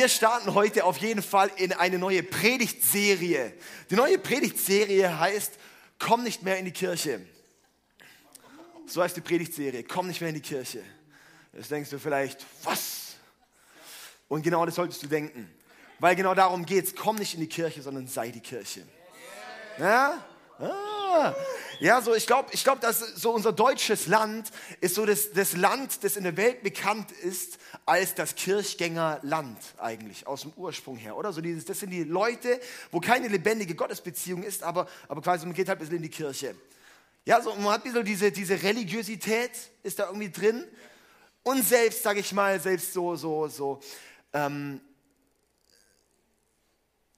[0.00, 3.52] wir starten heute auf jeden Fall in eine neue Predigtserie.
[3.90, 5.58] Die neue Predigtserie heißt
[5.98, 7.20] Komm nicht mehr in die Kirche.
[8.86, 10.82] So heißt die Predigtserie, Komm nicht mehr in die Kirche.
[11.52, 13.16] Jetzt denkst du vielleicht, was?
[14.26, 15.50] Und genau das solltest du denken.
[15.98, 16.96] Weil genau darum geht es.
[16.96, 18.86] Komm nicht in die Kirche, sondern sei die Kirche.
[19.78, 20.24] Ja?
[20.58, 20.99] Ah.
[21.80, 25.56] Ja, so ich glaube, ich glaub, dass so unser deutsches Land ist so das, das
[25.56, 31.16] Land, das in der Welt bekannt ist als das Kirchgängerland eigentlich, aus dem Ursprung her,
[31.16, 31.32] oder?
[31.32, 32.60] So dieses, das sind die Leute,
[32.90, 36.10] wo keine lebendige Gottesbeziehung ist, aber, aber quasi man geht halt ein bisschen in die
[36.10, 36.54] Kirche.
[37.24, 40.64] Ja, so man hat bisschen diese, diese Religiosität ist da irgendwie drin
[41.42, 43.80] und selbst, sage ich mal, selbst so, so, so,
[44.32, 44.80] ähm,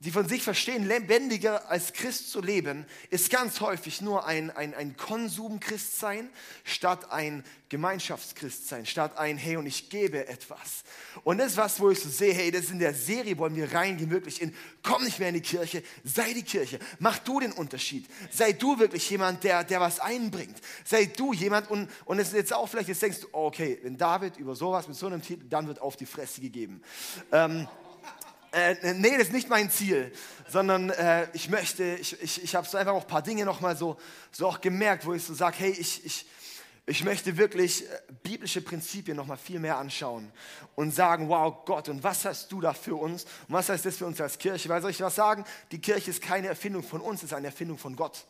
[0.04, 4.74] die von sich verstehen, lebendiger als Christ zu leben, ist ganz häufig nur ein, ein,
[4.74, 6.28] ein Konsum-Christsein
[6.64, 10.82] statt ein Gemeinschaftschristsein, statt ein Hey und ich gebe etwas.
[11.22, 13.54] Und das ist was, wo ich so sehe, hey, das ist in der Serie, wollen
[13.54, 17.38] wir reingehen, wirklich in, komm nicht mehr in die Kirche, sei die Kirche, mach du
[17.38, 22.18] den Unterschied, sei du wirklich jemand, der, der was einbringt, sei du jemand und, und
[22.18, 25.06] es ist jetzt auch vielleicht, jetzt denkst du, okay, wenn David über sowas mit so
[25.06, 26.82] einem Titel, dann wird auf die Fresse gegeben.
[27.30, 27.68] Ähm,
[28.52, 30.12] äh, nee, das ist nicht mein Ziel,
[30.48, 33.76] sondern äh, ich möchte, ich, ich, ich habe so einfach auch ein paar Dinge nochmal
[33.76, 33.96] so,
[34.30, 36.26] so auch gemerkt, wo ich so sage, hey, ich, ich,
[36.84, 40.30] ich möchte wirklich äh, biblische Prinzipien nochmal viel mehr anschauen
[40.74, 43.24] und sagen, wow Gott, und was hast du da für uns?
[43.24, 44.68] Und was heißt das für uns als Kirche?
[44.68, 45.44] Weil soll ich was sagen?
[45.70, 48.26] Die Kirche ist keine Erfindung von uns, es ist eine Erfindung von Gott.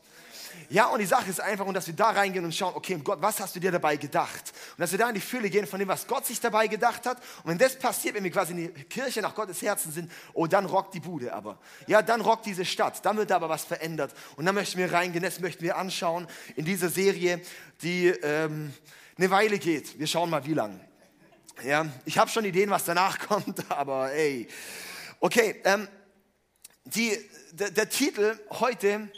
[0.69, 3.21] Ja, und die Sache ist einfach, und dass wir da reingehen und schauen, okay, Gott,
[3.21, 4.53] was hast du dir dabei gedacht?
[4.71, 7.05] Und dass wir da in die Fülle gehen von dem, was Gott sich dabei gedacht
[7.05, 7.17] hat.
[7.43, 10.47] Und wenn das passiert, wenn wir quasi in die Kirche nach Gottes Herzen sind, oh,
[10.47, 11.59] dann rockt die Bude aber.
[11.87, 13.05] Ja, dann rockt diese Stadt.
[13.05, 14.13] Dann wird da aber was verändert.
[14.35, 17.41] Und dann möchten wir reingehen, das möchten wir anschauen in dieser Serie,
[17.81, 18.73] die ähm,
[19.17, 19.99] eine Weile geht.
[19.99, 20.79] Wir schauen mal, wie lang.
[21.63, 24.47] Ja, ich habe schon Ideen, was danach kommt, aber ey.
[25.19, 25.87] Okay, ähm,
[26.85, 27.17] die,
[27.51, 29.09] der, der Titel heute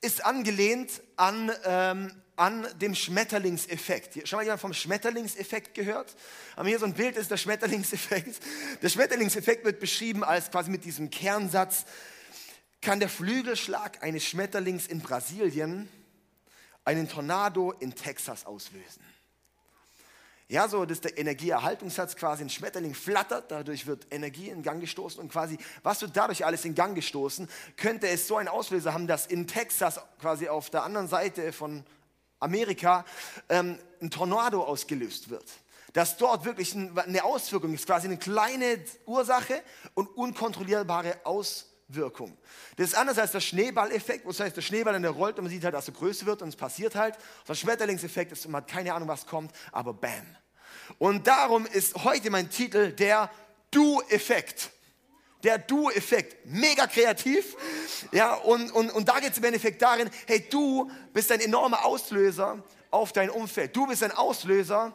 [0.00, 4.26] ist angelehnt an, ähm, an dem Schmetterlingseffekt.
[4.26, 6.16] Schon mal jemand vom Schmetterlingseffekt gehört?
[6.56, 8.40] Haben wir hier so ein Bild, ist der Schmetterlingseffekt.
[8.82, 11.84] Der Schmetterlingseffekt wird beschrieben als quasi mit diesem Kernsatz,
[12.80, 15.88] kann der Flügelschlag eines Schmetterlings in Brasilien
[16.84, 19.04] einen Tornado in Texas auslösen.
[20.50, 22.42] Ja, so das ist der Energieerhaltungssatz quasi.
[22.42, 26.64] Ein Schmetterling flattert, dadurch wird Energie in Gang gestoßen und quasi, was wird dadurch alles
[26.64, 27.48] in Gang gestoßen?
[27.76, 31.84] Könnte es so einen Auslöser haben, dass in Texas quasi auf der anderen Seite von
[32.40, 33.04] Amerika
[33.48, 35.44] ähm, ein Tornado ausgelöst wird?
[35.92, 39.62] Dass dort wirklich eine Auswirkung ist, quasi eine kleine Ursache
[39.94, 42.36] und unkontrollierbare Auswirkung.
[42.74, 45.44] Das ist anders als der Schneeballeffekt, wo es heißt, der Schneeball in der rollt und
[45.44, 47.16] man sieht halt, dass er größer wird und es passiert halt.
[47.46, 50.26] Der Schmetterlingseffekt ist, man hat keine Ahnung, was kommt, aber bam.
[50.98, 53.30] Und darum ist heute mein Titel der
[53.70, 54.70] Du-Effekt.
[55.42, 56.46] Der Du-Effekt.
[56.46, 57.56] Mega kreativ.
[58.12, 61.84] Ja, und, und, und da geht es im Endeffekt darin, hey, du bist ein enormer
[61.84, 63.74] Auslöser auf dein Umfeld.
[63.74, 64.94] Du bist ein Auslöser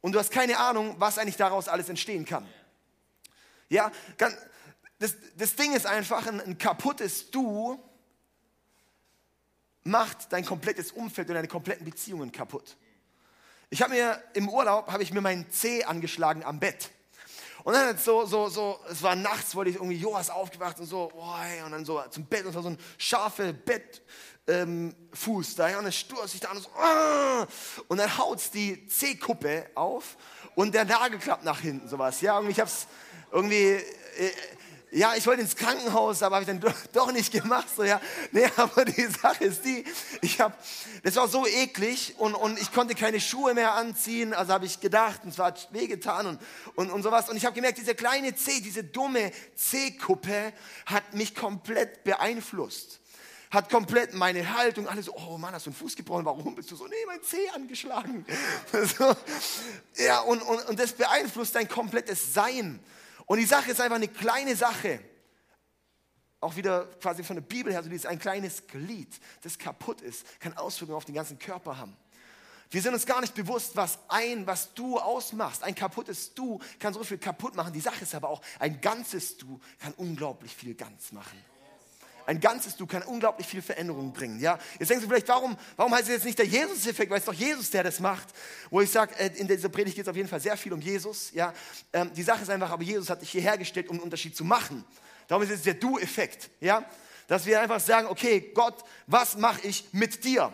[0.00, 2.48] und du hast keine Ahnung, was eigentlich daraus alles entstehen kann.
[3.68, 3.90] Ja,
[4.98, 7.82] das, das Ding ist einfach, ein, ein kaputtes Du
[9.84, 12.76] macht dein komplettes Umfeld und deine kompletten Beziehungen kaputt.
[13.72, 16.90] Ich habe mir im Urlaub, habe ich mir meinen Zeh angeschlagen am Bett.
[17.64, 21.08] Und dann so, so, so, es war nachts, wollte ich irgendwie Joas aufgewacht und so,
[21.10, 23.96] boah, und dann so zum Bett und so ein scharfer Bettfuß
[24.46, 24.94] ähm,
[25.56, 27.46] da, ja, und dann stürzt sich da und so, ah,
[27.88, 30.18] und dann haut's die Zehkuppe auf
[30.54, 32.86] und der Nagel klappt nach hinten, sowas, ja, und ich hab's
[33.30, 34.30] irgendwie, äh,
[34.94, 37.66] ja, ich wollte ins Krankenhaus, aber habe ich dann doch nicht gemacht.
[37.74, 38.00] So, ja.
[38.30, 39.84] Nee, aber die Sache ist die,
[40.20, 40.54] ich habe,
[41.02, 44.80] das war so eklig und, und ich konnte keine Schuhe mehr anziehen, also habe ich
[44.80, 46.40] gedacht, und es hat wehgetan und,
[46.74, 47.30] und, und sowas.
[47.30, 50.52] Und ich habe gemerkt, diese kleine C, diese dumme C-Kuppe
[50.84, 53.00] hat mich komplett beeinflusst.
[53.50, 56.70] Hat komplett meine Haltung, alle so, oh Mann, hast du einen Fuß gebrochen, warum bist
[56.70, 56.86] du so?
[56.86, 58.26] Nee, mein C angeschlagen.
[58.98, 59.14] So,
[60.02, 62.80] ja, und, und, und das beeinflusst dein komplettes Sein.
[63.26, 65.00] Und die Sache ist einfach eine kleine Sache.
[66.40, 70.40] Auch wieder quasi von der Bibel her, so dieses ein kleines Glied, das kaputt ist,
[70.40, 71.96] kann Auswirkungen auf den ganzen Körper haben.
[72.72, 75.62] Wir sind uns gar nicht bewusst, was ein, was du ausmachst.
[75.62, 77.72] Ein kaputtes Du kann so viel kaputt machen.
[77.72, 81.38] Die Sache ist aber auch, ein ganzes Du kann unglaublich viel ganz machen.
[82.26, 84.40] Ein ganzes Du kann unglaublich viel Veränderung bringen.
[84.40, 84.58] Ja?
[84.78, 87.10] Jetzt denkst du vielleicht, warum, warum heißt es jetzt nicht der Jesus-Effekt?
[87.10, 88.28] Weil es doch Jesus, der das macht.
[88.70, 90.80] Wo ich sage, äh, in dieser Predigt geht es auf jeden Fall sehr viel um
[90.80, 91.32] Jesus.
[91.32, 91.52] Ja?
[91.92, 94.44] Ähm, die Sache ist einfach, aber Jesus hat dich hierher gestellt, um einen Unterschied zu
[94.44, 94.84] machen.
[95.28, 96.50] Darum ist es der Du-Effekt.
[96.60, 96.84] Ja?
[97.26, 100.52] Dass wir einfach sagen, okay, Gott, was mache ich mit dir?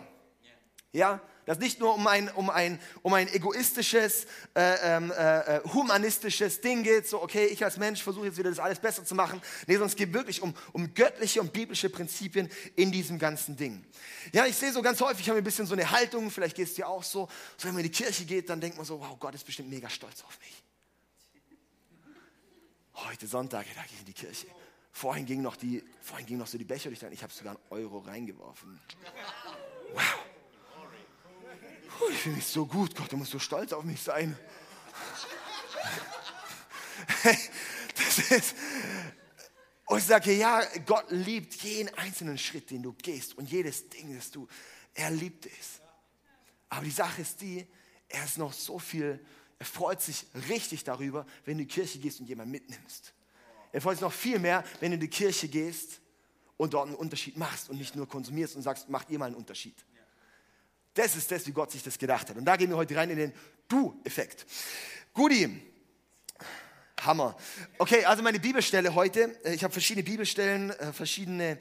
[0.93, 1.21] Ja?
[1.49, 6.61] Dass nicht nur um ein, um ein, um ein egoistisches, äh, ähm, äh, äh, humanistisches
[6.61, 9.41] Ding geht, so okay, ich als Mensch versuche jetzt wieder das alles besser zu machen.
[9.67, 13.83] Nee, sondern es geht wirklich um, um göttliche und biblische Prinzipien in diesem ganzen Ding.
[14.35, 16.69] Ja, ich sehe so ganz häufig, ich habe ein bisschen so eine Haltung, vielleicht geht
[16.69, 19.01] es dir auch so, so wenn man in die Kirche geht, dann denkt man so,
[19.01, 20.63] wow, Gott ist bestimmt mega stolz auf mich.
[22.93, 24.49] Heute Sonntag, da gehe ich in die Kirche.
[24.93, 27.63] Vorhin ging noch, die, vorhin ging noch so die Becher durch, ich habe sogar einen
[27.71, 28.79] Euro reingeworfen.
[29.95, 30.28] Wow.
[31.99, 34.39] Puh, ich fühle mich so gut, Gott, du musst so stolz auf mich sein.
[37.25, 38.55] das ist,
[39.87, 44.15] und ich sage, ja, Gott liebt jeden einzelnen Schritt, den du gehst und jedes Ding,
[44.15, 44.47] das du,
[44.95, 45.81] er liebt es.
[46.69, 47.67] Aber die Sache ist die,
[48.09, 49.19] er ist noch so viel,
[49.59, 53.15] er freut sich richtig darüber, wenn du in die Kirche gehst und jemanden mitnimmst.
[53.73, 56.01] Er freut sich noch viel mehr, wenn du in die Kirche gehst
[56.59, 59.37] und dort einen Unterschied machst und nicht nur konsumierst und sagst, macht ihr mal einen
[59.37, 59.77] Unterschied.
[60.99, 62.37] Das ist das, wie Gott sich das gedacht hat.
[62.37, 63.33] Und da gehen wir heute rein in den
[63.69, 64.45] Du-Effekt.
[65.15, 65.63] Guti,
[67.03, 67.37] Hammer.
[67.79, 69.39] Okay, also meine Bibelstelle heute.
[69.45, 71.57] Äh, ich habe verschiedene Bibelstellen, äh, verschiedene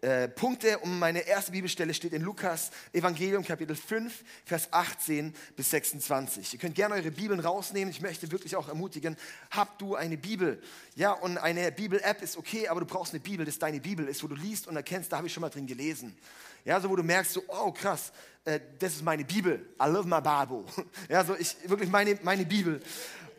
[0.00, 0.80] äh, Punkte.
[0.80, 6.54] Und meine erste Bibelstelle steht in Lukas Evangelium Kapitel 5, Vers 18 bis 26.
[6.54, 7.88] Ihr könnt gerne eure Bibeln rausnehmen.
[7.88, 9.16] Ich möchte wirklich auch ermutigen,
[9.52, 10.60] habt du eine Bibel.
[10.96, 14.24] Ja, und eine Bibel-App ist okay, aber du brauchst eine Bibel, das deine Bibel ist,
[14.24, 16.18] wo du liest und erkennst, da habe ich schon mal drin gelesen.
[16.64, 18.12] Ja, so wo du merkst, so, oh krass,
[18.44, 19.74] äh, das ist meine Bibel.
[19.80, 20.64] I love my Bible.
[21.08, 22.80] Ja, so ich, wirklich meine, meine Bibel.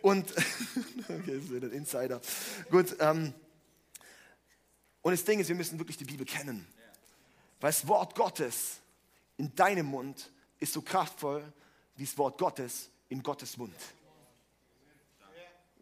[0.01, 0.31] Und,
[1.07, 2.21] okay, das ist ein Insider.
[2.69, 3.33] Gut, ähm,
[5.01, 6.67] und das Ding ist, wir müssen wirklich die Bibel kennen.
[7.59, 8.79] Weil das Wort Gottes
[9.37, 11.43] in deinem Mund ist so kraftvoll
[11.95, 13.75] wie das Wort Gottes in Gottes Mund.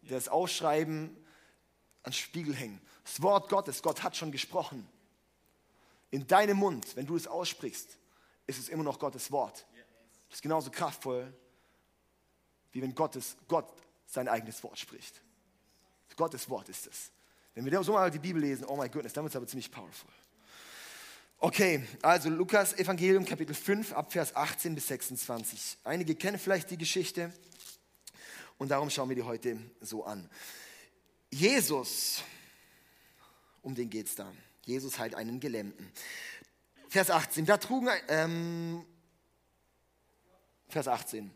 [0.02, 1.16] Das Ausschreiben
[2.02, 2.80] ans Spiegel hängen.
[3.04, 4.86] Das Wort Gottes, Gott hat schon gesprochen.
[6.12, 7.98] In deinem Mund, wenn du es aussprichst,
[8.46, 9.66] ist es immer noch Gottes Wort.
[10.28, 11.32] Das ist genauso kraftvoll,
[12.70, 13.66] wie wenn Gottes, Gott
[14.06, 15.20] sein eigenes Wort spricht.
[16.14, 17.10] Gottes Wort ist es.
[17.54, 19.70] Wenn wir so mal die Bibel lesen, oh mein Gott, dann wird es aber ziemlich
[19.70, 20.10] powerful.
[21.38, 25.78] Okay, also Lukas Evangelium Kapitel 5 ab Vers 18 bis 26.
[25.82, 27.32] Einige kennen vielleicht die Geschichte
[28.58, 30.28] und darum schauen wir die heute so an.
[31.30, 32.22] Jesus,
[33.62, 34.30] um den geht es da.
[34.64, 35.90] Jesus heilt einen Gelähmten.
[36.88, 38.84] Vers 18, da trugen, ähm,
[40.68, 41.30] Vers 18,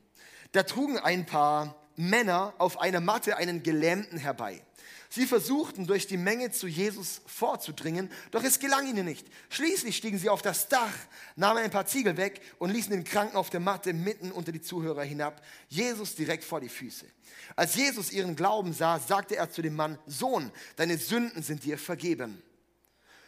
[0.52, 4.62] da trugen ein paar Männer auf einer Matte einen Gelähmten herbei.
[5.08, 9.26] Sie versuchten durch die Menge zu Jesus vorzudringen, doch es gelang ihnen nicht.
[9.48, 10.92] Schließlich stiegen sie auf das Dach,
[11.36, 14.60] nahmen ein paar Ziegel weg und ließen den Kranken auf der Matte mitten unter die
[14.60, 17.06] Zuhörer hinab, Jesus direkt vor die Füße.
[17.54, 21.78] Als Jesus ihren Glauben sah, sagte er zu dem Mann, Sohn, deine Sünden sind dir
[21.78, 22.42] vergeben.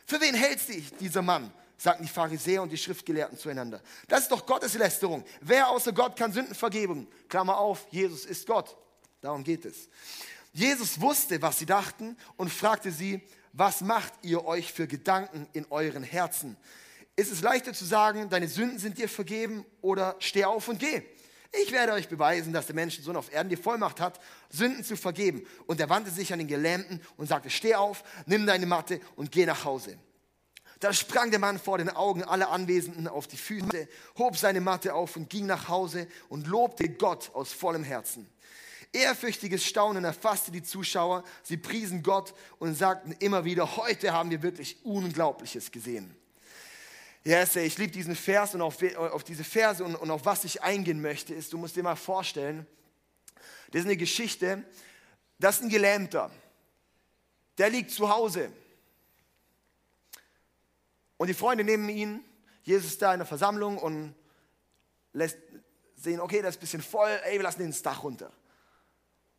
[0.09, 1.53] Für wen hält sich dieser Mann?
[1.77, 3.83] sagten die Pharisäer und die Schriftgelehrten zueinander.
[4.09, 5.23] Das ist doch Gotteslästerung.
[5.43, 7.07] Wer außer Gott kann Sünden vergeben?
[7.29, 8.75] Klammer auf, Jesus ist Gott.
[9.21, 9.89] Darum geht es.
[10.53, 13.21] Jesus wusste, was sie dachten und fragte sie,
[13.53, 16.57] was macht ihr euch für Gedanken in euren Herzen?
[17.15, 21.03] Ist es leichter zu sagen, deine Sünden sind dir vergeben oder steh auf und geh?
[21.53, 25.47] Ich werde euch beweisen, dass der Menschensohn auf Erden die Vollmacht hat, Sünden zu vergeben.
[25.67, 29.33] Und er wandte sich an den Gelähmten und sagte, steh auf, nimm deine Matte und
[29.33, 29.99] geh nach Hause.
[30.81, 34.95] Da sprang der Mann vor den Augen aller Anwesenden auf die Füße, hob seine Matte
[34.95, 38.29] auf und ging nach Hause und lobte Gott aus vollem Herzen.
[38.93, 41.25] Ehrfürchtiges Staunen erfasste die Zuschauer.
[41.43, 46.15] Sie priesen Gott und sagten immer wieder, heute haben wir wirklich Unglaubliches gesehen.
[47.25, 50.63] Yes, ich liebe diesen Vers und auf, auf diese Verse und, und auf was ich
[50.63, 52.67] eingehen möchte, ist, du musst dir mal vorstellen,
[53.71, 54.65] das ist eine Geschichte,
[55.39, 56.31] das ist ein Gelähmter.
[57.59, 58.51] Der liegt zu Hause.
[61.17, 62.25] Und die Freunde nehmen ihn,
[62.63, 64.15] Jesus ist da in der Versammlung und
[65.13, 65.39] lässt
[65.97, 68.33] sehen, okay, das ist ein bisschen voll, ey, wir lassen den ins Dach runter.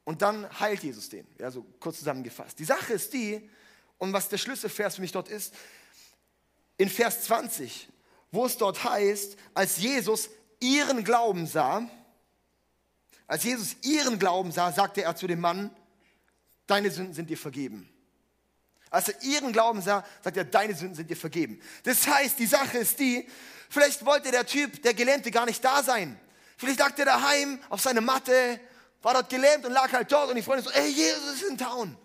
[0.04, 1.28] Und dann heilt Jesus den.
[1.38, 2.60] Ja, so kurz zusammengefasst.
[2.60, 3.50] Die Sache ist die,
[3.98, 5.54] und was der Schlüsselvers für mich dort ist,
[6.80, 7.90] in Vers 20,
[8.32, 11.88] wo es dort heißt, als Jesus ihren Glauben sah,
[13.28, 15.70] als Jesus ihren Glauben sah, sagte er zu dem Mann,
[16.66, 17.88] deine Sünden sind dir vergeben.
[18.90, 21.62] Als er ihren Glauben sah, sagte er, deine Sünden sind dir vergeben.
[21.84, 23.28] Das heißt, die Sache ist die,
[23.70, 26.18] vielleicht wollte der Typ, der Gelähmte, gar nicht da sein.
[26.58, 28.60] Vielleicht lag er daheim auf seiner Matte,
[29.02, 31.58] war dort gelähmt und lag halt dort und die Freunde so, ey, Jesus ist in
[31.58, 31.98] Town.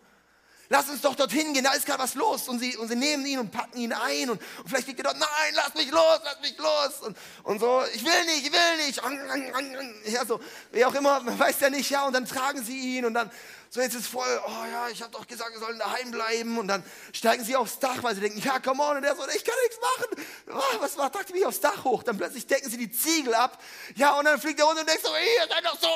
[0.75, 2.49] Lass uns doch dorthin gehen, da ist gerade was los.
[2.49, 5.05] Und sie, und sie nehmen ihn und packen ihn ein und, und vielleicht liegt er
[5.05, 7.07] dort, nein, lass mich los, lass mich los.
[7.07, 10.13] Und, und so, ich will nicht, ich will nicht.
[10.13, 10.41] Ja, so,
[10.73, 12.05] wie auch immer, man weiß ja nicht, ja.
[12.05, 13.31] Und dann tragen sie ihn und dann
[13.75, 16.59] So, jetzt ist voll, oh ja, ich habe doch gesagt, wir sollen daheim bleiben.
[16.59, 18.99] Und dann steigen sie aufs Dach, weil sie denken, ja, come on.
[18.99, 20.25] Und der so, ich kann nichts machen.
[20.53, 22.05] Oh, was macht, dachte mich aufs Dach hoch.
[22.05, 23.61] Dann plötzlich decken sie die Ziegel ab.
[23.97, 25.89] Ja, und dann fliegt er runter und denkt so, ihr seid doch so.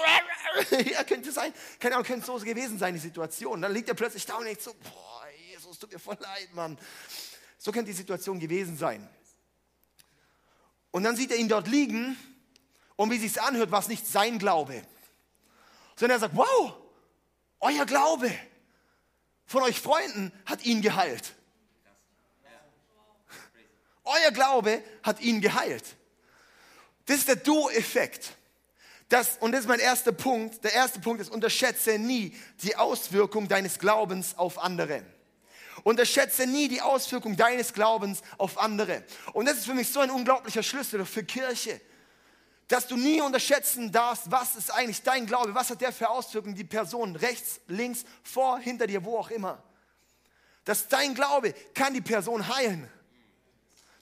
[0.92, 1.54] ja, könnte sein.
[1.78, 3.62] Keine Ahnung, könnte so gewesen sein, die Situation.
[3.62, 6.76] Dann liegt er plötzlich da und denkt so, boah, Jesus, tut mir voll leid, Mann.
[7.58, 9.08] So könnte die Situation gewesen sein.
[10.90, 12.18] Und dann sieht er ihn dort liegen
[12.96, 14.82] und wie sich anhört, war es nicht sein Glaube,
[15.94, 16.74] sondern er sagt, wow,
[17.60, 18.30] euer Glaube
[19.46, 21.34] von euch Freunden hat ihn geheilt.
[24.04, 25.84] Euer Glaube hat ihn geheilt.
[27.06, 28.34] Das ist der Do-Effekt.
[29.08, 30.62] Das, und das ist mein erster Punkt.
[30.64, 35.02] Der erste Punkt ist, unterschätze nie die Auswirkung deines Glaubens auf andere.
[35.84, 39.04] Unterschätze nie die Auswirkung deines Glaubens auf andere.
[39.32, 41.80] Und das ist für mich so ein unglaublicher Schlüssel für Kirche
[42.68, 46.54] dass du nie unterschätzen darfst, was ist eigentlich dein Glaube, was hat der für Auswirkungen,
[46.54, 49.62] die Person rechts, links, vor, hinter dir, wo auch immer.
[50.64, 52.88] Dass dein Glaube kann die Person heilen.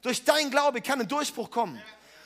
[0.03, 1.81] Durch dein Glaube kann ein Durchbruch kommen.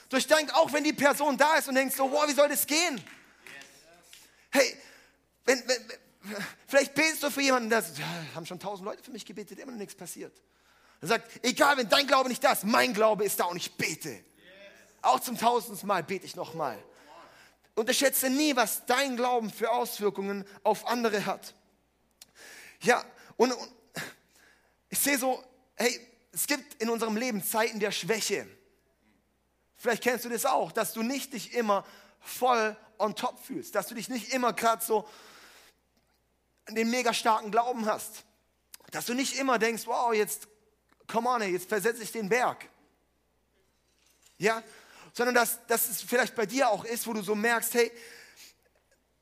[0.09, 2.67] Durch dein, auch wenn die Person da ist und denkst so, wow, wie soll das
[2.67, 3.03] gehen?
[4.51, 4.77] Hey,
[5.45, 5.93] wenn, wenn,
[6.67, 9.73] vielleicht betest du für jemanden, das ja, haben schon tausend Leute für mich gebetet, immer
[9.73, 10.33] noch nichts passiert.
[11.03, 13.73] Er sagt, egal, wenn dein Glaube nicht da ist, mein Glaube ist da und ich
[13.73, 14.25] bete.
[15.03, 16.79] Auch zum tausendsten Mal bete ich nochmal.
[17.75, 21.55] Unterschätze nie, was dein Glauben für Auswirkungen auf andere hat.
[22.83, 23.05] Ja,
[23.37, 23.73] und, und
[24.89, 25.43] ich sehe so,
[25.77, 25.99] hey,
[26.33, 28.47] es gibt in unserem Leben Zeiten der Schwäche.
[29.77, 31.87] Vielleicht kennst du das auch, dass du nicht dich immer
[32.21, 35.09] voll on top fühlst, dass du dich nicht immer gerade so
[36.69, 38.25] den mega starken Glauben hast,
[38.91, 40.49] dass du nicht immer denkst, wow, jetzt,
[41.07, 42.69] come on, jetzt versetze ich den Berg.
[44.39, 44.63] Ja,
[45.13, 47.93] sondern dass, dass es vielleicht bei dir auch ist, wo du so merkst, hey,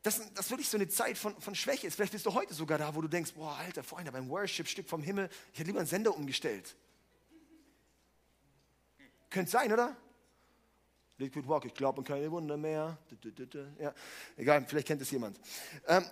[0.02, 1.96] das wirklich so eine Zeit von, von Schwäche ist.
[1.96, 5.02] Vielleicht bist du heute sogar da, wo du denkst, boah, alter Freunde, beim Worship-Stück vom
[5.02, 6.76] Himmel, ich hätte lieber einen Sender umgestellt.
[9.30, 9.96] Könnte sein, oder?
[11.18, 12.96] Liquid Walk, ich glaube an keine Wunder mehr.
[13.78, 13.92] Ja,
[14.36, 15.38] egal, vielleicht kennt es jemand.
[15.86, 16.04] Ähm,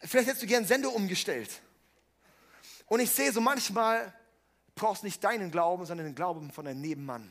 [0.00, 1.60] vielleicht hättest du gern Sender umgestellt.
[2.86, 4.12] Und ich sehe so manchmal,
[4.74, 7.30] brauchst nicht deinen Glauben, sondern den Glauben von deinem Nebenmann.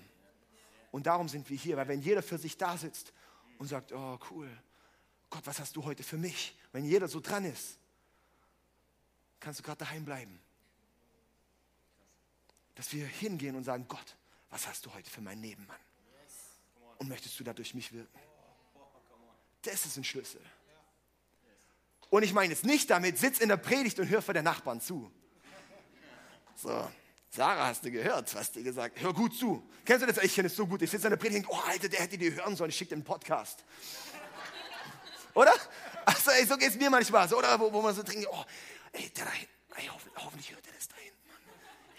[0.94, 3.14] Und darum sind wir hier, weil wenn jeder für sich da sitzt
[3.58, 4.48] und sagt, oh cool,
[5.32, 6.56] Gott, was hast du heute für mich?
[6.72, 7.80] Wenn jeder so dran ist,
[9.40, 10.40] kannst du gerade daheim bleiben.
[12.76, 14.16] Dass wir hingehen und sagen, Gott,
[14.52, 15.80] was hast du heute für meinen Nebenmann?
[17.00, 18.20] Und möchtest du da durch mich wirken?
[19.64, 20.42] Das ist ein Schlüssel.
[22.12, 24.80] Und ich meine jetzt nicht damit, sitz in der Predigt und hör für der Nachbarn
[24.80, 25.12] zu.
[26.56, 26.88] So,
[27.36, 29.68] Sarah, hast du gehört, was die gesagt Hör gut zu.
[29.86, 30.24] Kennst du das?
[30.24, 30.84] Ich kenne es so gut.
[30.84, 32.70] Ich sitze in der Predigt und denke, oh, Alter, der hätte dir hören sollen.
[32.70, 33.64] Ich schicke den Podcast.
[35.34, 35.52] Oder?
[36.06, 37.28] Also, ey, so geht es mir manchmal.
[37.28, 37.60] So, oder?
[37.60, 38.44] Wo, wo man so denkt, oh,
[38.92, 41.18] ey, der da hinten, ey, hoffentlich, hört er das da hinten.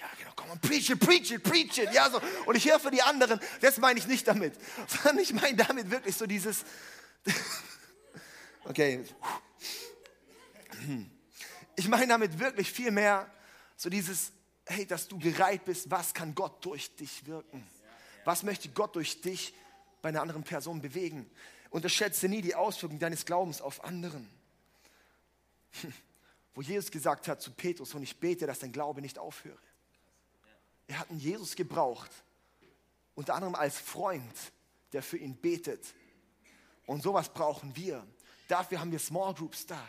[0.00, 1.92] Ja, genau, komm on, preach it, preach it, preach it.
[1.92, 2.20] Ja, so.
[2.46, 4.54] Und ich höre für die anderen, das meine ich nicht damit.
[4.86, 6.64] Sondern ich meine damit wirklich so dieses,
[8.66, 9.02] okay.
[11.74, 13.28] Ich meine damit wirklich viel mehr
[13.76, 14.30] so dieses,
[14.66, 17.66] hey, dass du bereit bist, was kann Gott durch dich wirken?
[18.24, 19.54] Was möchte Gott durch dich
[20.00, 21.30] bei einer anderen Person bewegen?
[21.70, 24.28] Unterschätze nie die Auswirkungen deines Glaubens auf anderen.
[26.54, 29.58] Wo Jesus gesagt hat zu Petrus, und ich bete, dass dein Glaube nicht aufhöre.
[30.86, 32.10] Er hat einen Jesus gebraucht,
[33.14, 34.52] unter anderem als Freund,
[34.92, 35.82] der für ihn betet.
[36.86, 38.06] Und sowas brauchen wir.
[38.48, 39.80] Dafür haben wir Small Groups da.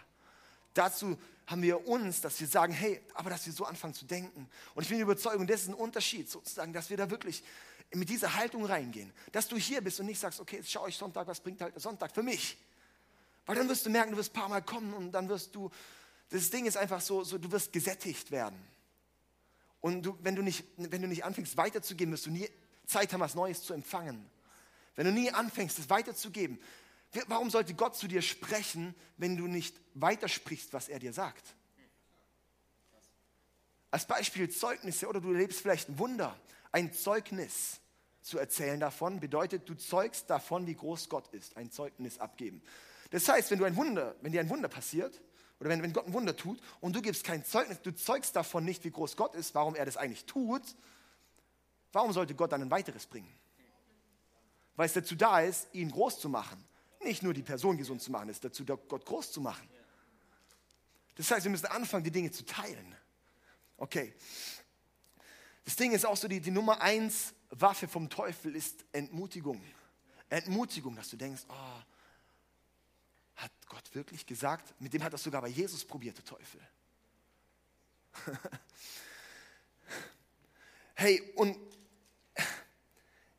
[0.74, 4.49] Dazu haben wir uns, dass wir sagen, hey, aber dass wir so anfangen zu denken.
[4.73, 7.43] Und ich bin überzeugt, das ist ein Unterschied sozusagen, dass wir da wirklich
[7.93, 9.11] mit dieser Haltung reingehen.
[9.31, 11.75] Dass du hier bist und nicht sagst, okay, jetzt schaue ich Sonntag, was bringt halt
[11.75, 12.57] der Sonntag für mich?
[13.45, 15.69] Weil dann wirst du merken, du wirst ein paar Mal kommen und dann wirst du,
[16.29, 18.59] das Ding ist einfach so, so du wirst gesättigt werden.
[19.81, 22.49] Und du, wenn, du nicht, wenn du nicht anfängst weiterzugeben, wirst du nie
[22.87, 24.29] Zeit haben, was Neues zu empfangen.
[24.95, 26.59] Wenn du nie anfängst, es weiterzugeben,
[27.27, 31.55] Warum sollte Gott zu dir sprechen, wenn du nicht weitersprichst, was er dir sagt?
[33.91, 36.38] Als Beispiel Zeugnisse oder du erlebst vielleicht ein Wunder.
[36.72, 37.79] Ein Zeugnis
[38.22, 41.55] zu erzählen davon bedeutet, du zeugst davon, wie groß Gott ist.
[41.55, 42.62] Ein Zeugnis abgeben.
[43.12, 45.22] Das heißt, wenn, du ein Wunder, wenn dir ein Wunder passiert
[45.60, 48.65] oder wenn, wenn Gott ein Wunder tut und du gibst kein Zeugnis, du zeugst davon
[48.65, 50.63] nicht, wie groß Gott ist, warum er das eigentlich tut,
[51.93, 53.34] warum sollte Gott dann ein weiteres bringen?
[54.75, 56.62] Weil es dazu da ist, ihn groß zu machen
[57.05, 59.67] nicht nur die Person gesund zu machen, es ist dazu, Gott groß zu machen.
[61.15, 62.95] Das heißt, wir müssen anfangen, die Dinge zu teilen.
[63.77, 64.13] Okay.
[65.63, 69.63] Das Ding ist auch so, die, die Nummer eins Waffe vom Teufel ist Entmutigung.
[70.29, 71.81] Entmutigung, dass du denkst, oh,
[73.38, 74.74] hat Gott wirklich gesagt?
[74.79, 76.62] Mit dem hat das sogar bei Jesus probiert, der Teufel.
[80.95, 81.57] hey, und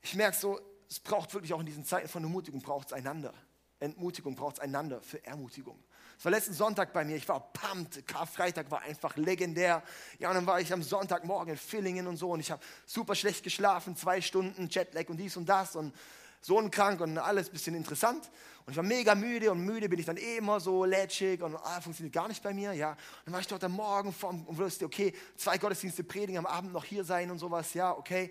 [0.02, 3.34] ich merke so, es braucht wirklich auch in diesen Zeiten von Ermutigung, braucht es einander.
[3.80, 5.78] Entmutigung braucht es einander für Ermutigung.
[6.18, 9.82] Es war letzten Sonntag bei mir, ich war pumped, Karfreitag war einfach legendär.
[10.18, 13.14] Ja, und dann war ich am Sonntagmorgen in Villingen und so und ich habe super
[13.14, 15.94] schlecht geschlafen, zwei Stunden Jetlag und dies und das und
[16.40, 18.30] Sohn krank und alles ein bisschen interessant.
[18.64, 21.56] Und ich war mega müde und müde bin ich dann eh immer so lätschig und
[21.56, 22.72] ah, funktioniert gar nicht bei mir.
[22.72, 22.90] Ja.
[22.90, 26.46] Und dann war ich dort am Morgen vom, und wusste, okay, zwei Gottesdienste predigen, am
[26.46, 28.30] Abend noch hier sein und sowas, ja, okay.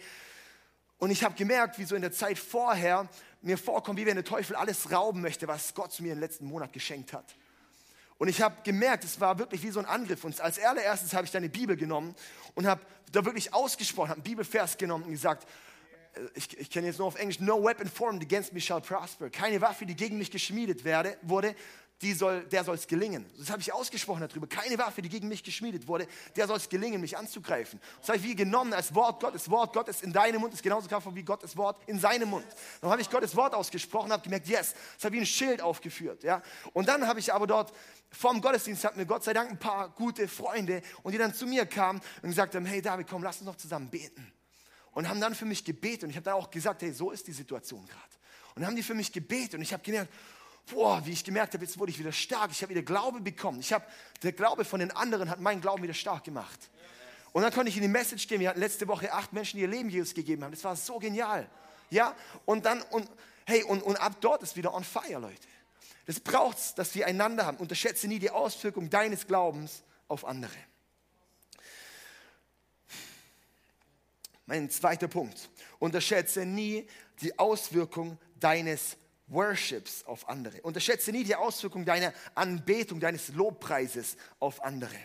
[0.97, 3.09] Und ich habe gemerkt, wie so in der Zeit vorher
[3.45, 6.73] mir vorkommt, wie wenn der Teufel alles rauben möchte, was Gott mir im letzten Monat
[6.73, 7.35] geschenkt hat.
[8.17, 10.23] Und ich habe gemerkt, es war wirklich wie so ein Angriff.
[10.23, 12.15] Und als allererstes habe ich deine Bibel genommen
[12.55, 15.47] und habe da wirklich ausgesprochen, habe einen Bibelvers genommen und gesagt,
[16.15, 19.29] äh, ich, ich kenne jetzt nur auf Englisch, no weapon formed against me shall prosper.
[19.29, 21.55] Keine Waffe, die gegen mich geschmiedet werde, wurde, die
[22.13, 23.25] soll, der soll es gelingen.
[23.37, 24.47] Das habe ich ausgesprochen darüber.
[24.47, 27.79] Keine Waffe, die gegen mich geschmiedet wurde, der soll es gelingen, mich anzugreifen.
[27.99, 29.49] Das habe ich wie genommen als Wort Gottes.
[29.49, 32.45] Wort Gottes in deinem Mund ist genauso kraftvoll wie Gottes Wort in seinem Mund.
[32.81, 35.61] Dann habe ich Gottes Wort ausgesprochen, habe gemerkt, yes, das habe ich wie ein Schild
[35.61, 36.23] aufgeführt.
[36.23, 36.41] Ja?
[36.73, 37.73] Und dann habe ich aber dort
[38.11, 41.47] vom Gottesdienst hatten wir Gott sei Dank ein paar gute Freunde und die dann zu
[41.47, 44.31] mir kamen und gesagt haben, hey David, komm, lass uns noch zusammen beten.
[44.91, 47.27] Und haben dann für mich gebetet und ich habe dann auch gesagt, hey, so ist
[47.27, 48.01] die Situation gerade.
[48.55, 50.11] Und dann haben die für mich gebetet und ich habe gemerkt,
[50.71, 53.59] boah, wie ich gemerkt habe, jetzt wurde ich wieder stark, ich habe wieder Glaube bekommen.
[53.59, 53.85] Ich habe,
[54.23, 56.69] der Glaube von den anderen hat meinen Glauben wieder stark gemacht.
[57.31, 58.39] Und dann konnte ich in die Message gehen.
[58.39, 60.51] Wir hatten letzte Woche acht Menschen, die ihr Leben Jesus gegeben haben.
[60.51, 61.49] Das war so genial.
[61.89, 63.09] Ja, und dann, und
[63.45, 65.47] hey, und, und ab dort ist wieder on fire, Leute.
[66.05, 67.57] Das braucht es, dass wir einander haben.
[67.57, 70.53] Unterschätze nie die Auswirkung deines Glaubens auf andere.
[74.45, 75.49] Mein zweiter Punkt.
[75.79, 76.87] Unterschätze nie
[77.21, 80.61] die Auswirkung deines Worships auf andere.
[80.61, 84.95] Unterschätze nie die Auswirkung deiner Anbetung, deines Lobpreises auf andere.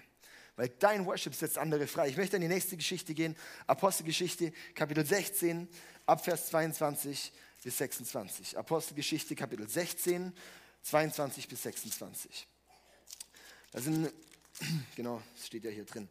[0.57, 2.09] Weil dein Worship setzt andere frei.
[2.09, 3.35] Ich möchte in die nächste Geschichte gehen.
[3.67, 5.67] Apostelgeschichte, Kapitel 16,
[6.05, 8.59] Abvers 22 bis 26.
[8.59, 10.35] Apostelgeschichte, Kapitel 16,
[10.83, 12.47] 22 bis 26.
[13.73, 14.13] Da sind,
[14.97, 16.09] genau, das steht ja hier drin.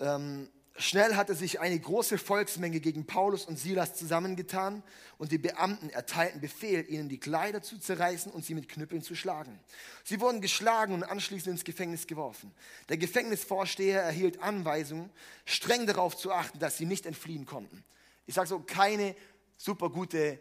[0.00, 4.82] Ähm, Schnell hatte sich eine große Volksmenge gegen Paulus und Silas zusammengetan
[5.18, 9.14] und die Beamten erteilten Befehl, ihnen die Kleider zu zerreißen und sie mit Knüppeln zu
[9.14, 9.60] schlagen.
[10.02, 12.52] Sie wurden geschlagen und anschließend ins Gefängnis geworfen.
[12.88, 15.10] Der Gefängnisvorsteher erhielt Anweisungen,
[15.44, 17.84] streng darauf zu achten, dass sie nicht entfliehen konnten.
[18.26, 19.14] Ich sage so, keine
[19.56, 20.40] super gute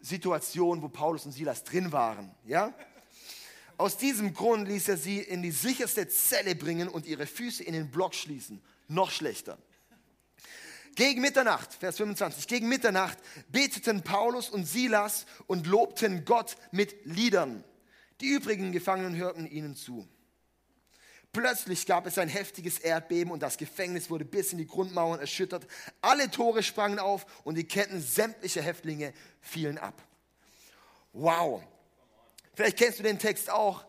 [0.00, 2.34] Situation, wo Paulus und Silas drin waren.
[2.44, 2.74] Ja?
[3.78, 7.72] Aus diesem Grund ließ er sie in die sicherste Zelle bringen und ihre Füße in
[7.72, 8.60] den Block schließen
[8.92, 9.58] noch schlechter.
[10.94, 17.64] Gegen Mitternacht, Vers 25, gegen Mitternacht beteten Paulus und Silas und lobten Gott mit Liedern.
[18.20, 20.06] Die übrigen Gefangenen hörten ihnen zu.
[21.32, 25.66] Plötzlich gab es ein heftiges Erdbeben und das Gefängnis wurde bis in die Grundmauern erschüttert.
[26.02, 30.02] Alle Tore sprangen auf und die Ketten sämtlicher Häftlinge fielen ab.
[31.14, 31.62] Wow.
[32.54, 33.86] Vielleicht kennst du den Text auch.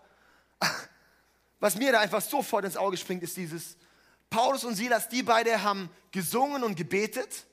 [1.60, 3.76] Was mir da einfach sofort ins Auge springt, ist dieses,
[4.34, 7.46] Paulus und Silas, die beide haben gesungen und gebetet.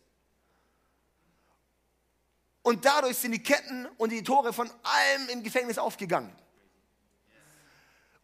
[2.62, 6.34] Und dadurch sind die Ketten und die Tore von allem im Gefängnis aufgegangen.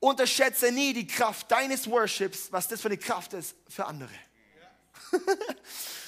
[0.01, 4.15] Unterschätze nie die Kraft deines Worships, was das für eine Kraft ist für andere.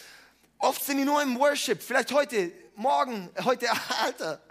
[0.59, 3.69] Oft sind die nur im Worship, vielleicht heute, morgen, heute,
[4.03, 4.43] Alter,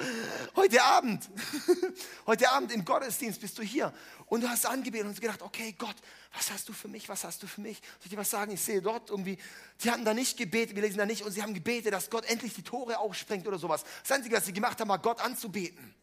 [0.56, 1.30] heute Abend,
[2.26, 3.94] heute Abend im Gottesdienst bist du hier
[4.28, 5.96] und du hast angebetet und gedacht, okay, Gott,
[6.34, 7.78] was hast du für mich, was hast du für mich?
[7.78, 8.54] Soll ich dir was sagen?
[8.54, 9.38] Ich sehe dort irgendwie,
[9.84, 12.24] die hatten da nicht gebetet, wir lesen da nicht, und sie haben gebetet, dass Gott
[12.30, 13.84] endlich die Tore aufsprengt oder sowas.
[14.04, 15.94] Das Einzige, was sie gemacht haben, war Gott anzubeten.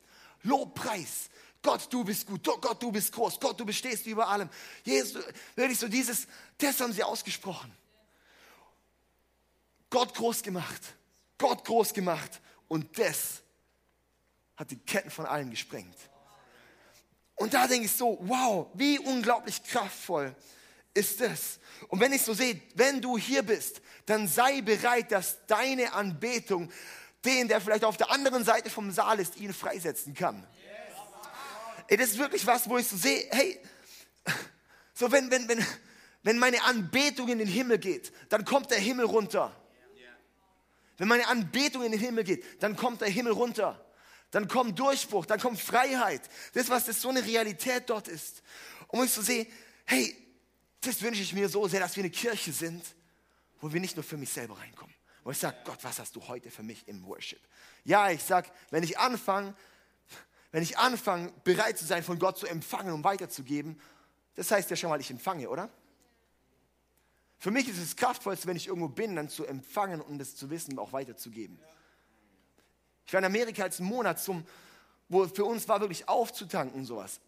[0.42, 1.30] Lobpreis.
[1.62, 2.44] Gott, du bist gut.
[2.44, 3.40] Gott, du bist groß.
[3.40, 4.50] Gott, du bestehst über allem.
[4.82, 5.24] Jesus,
[5.56, 6.26] wirklich so dieses,
[6.58, 7.74] das haben sie ausgesprochen.
[9.94, 10.82] Gott groß gemacht.
[11.38, 12.40] Gott groß gemacht.
[12.66, 13.42] Und das
[14.56, 15.96] hat die Ketten von allen gesprengt.
[17.36, 20.34] Und da denke ich so, wow, wie unglaublich kraftvoll
[20.94, 21.60] ist das.
[21.86, 26.72] Und wenn ich so sehe, wenn du hier bist, dann sei bereit, dass deine Anbetung
[27.24, 30.44] den, der vielleicht auf der anderen Seite vom Saal ist, ihn freisetzen kann.
[31.86, 33.60] Ey, das ist wirklich was, wo ich so sehe, hey,
[34.92, 35.64] so wenn, wenn, wenn,
[36.24, 39.54] wenn meine Anbetung in den Himmel geht, dann kommt der Himmel runter.
[40.96, 43.84] Wenn meine Anbetung in den Himmel geht, dann kommt der Himmel runter
[44.34, 46.22] dann kommt Durchbruch, dann kommt Freiheit.
[46.54, 48.42] Das, was das so eine Realität dort ist.
[48.88, 49.46] Und ich so sehe,
[49.84, 50.16] hey,
[50.80, 52.84] das wünsche ich mir so sehr, dass wir eine Kirche sind,
[53.60, 54.92] wo wir nicht nur für mich selber reinkommen.
[55.22, 57.40] Wo ich sage, Gott, was hast du heute für mich im Worship?
[57.84, 59.54] Ja, ich sage, wenn ich anfange,
[60.50, 63.80] wenn ich anfange, bereit zu sein, von Gott zu empfangen und weiterzugeben,
[64.34, 65.70] das heißt ja schon mal, ich empfange, oder?
[67.44, 70.48] Für mich ist es kraftvollste, wenn ich irgendwo bin, dann zu empfangen und das zu
[70.48, 71.58] wissen und auch weiterzugeben.
[73.06, 74.46] Ich war in Amerika als einen Monat zum,
[75.10, 77.20] wo für uns war wirklich aufzutanken und sowas.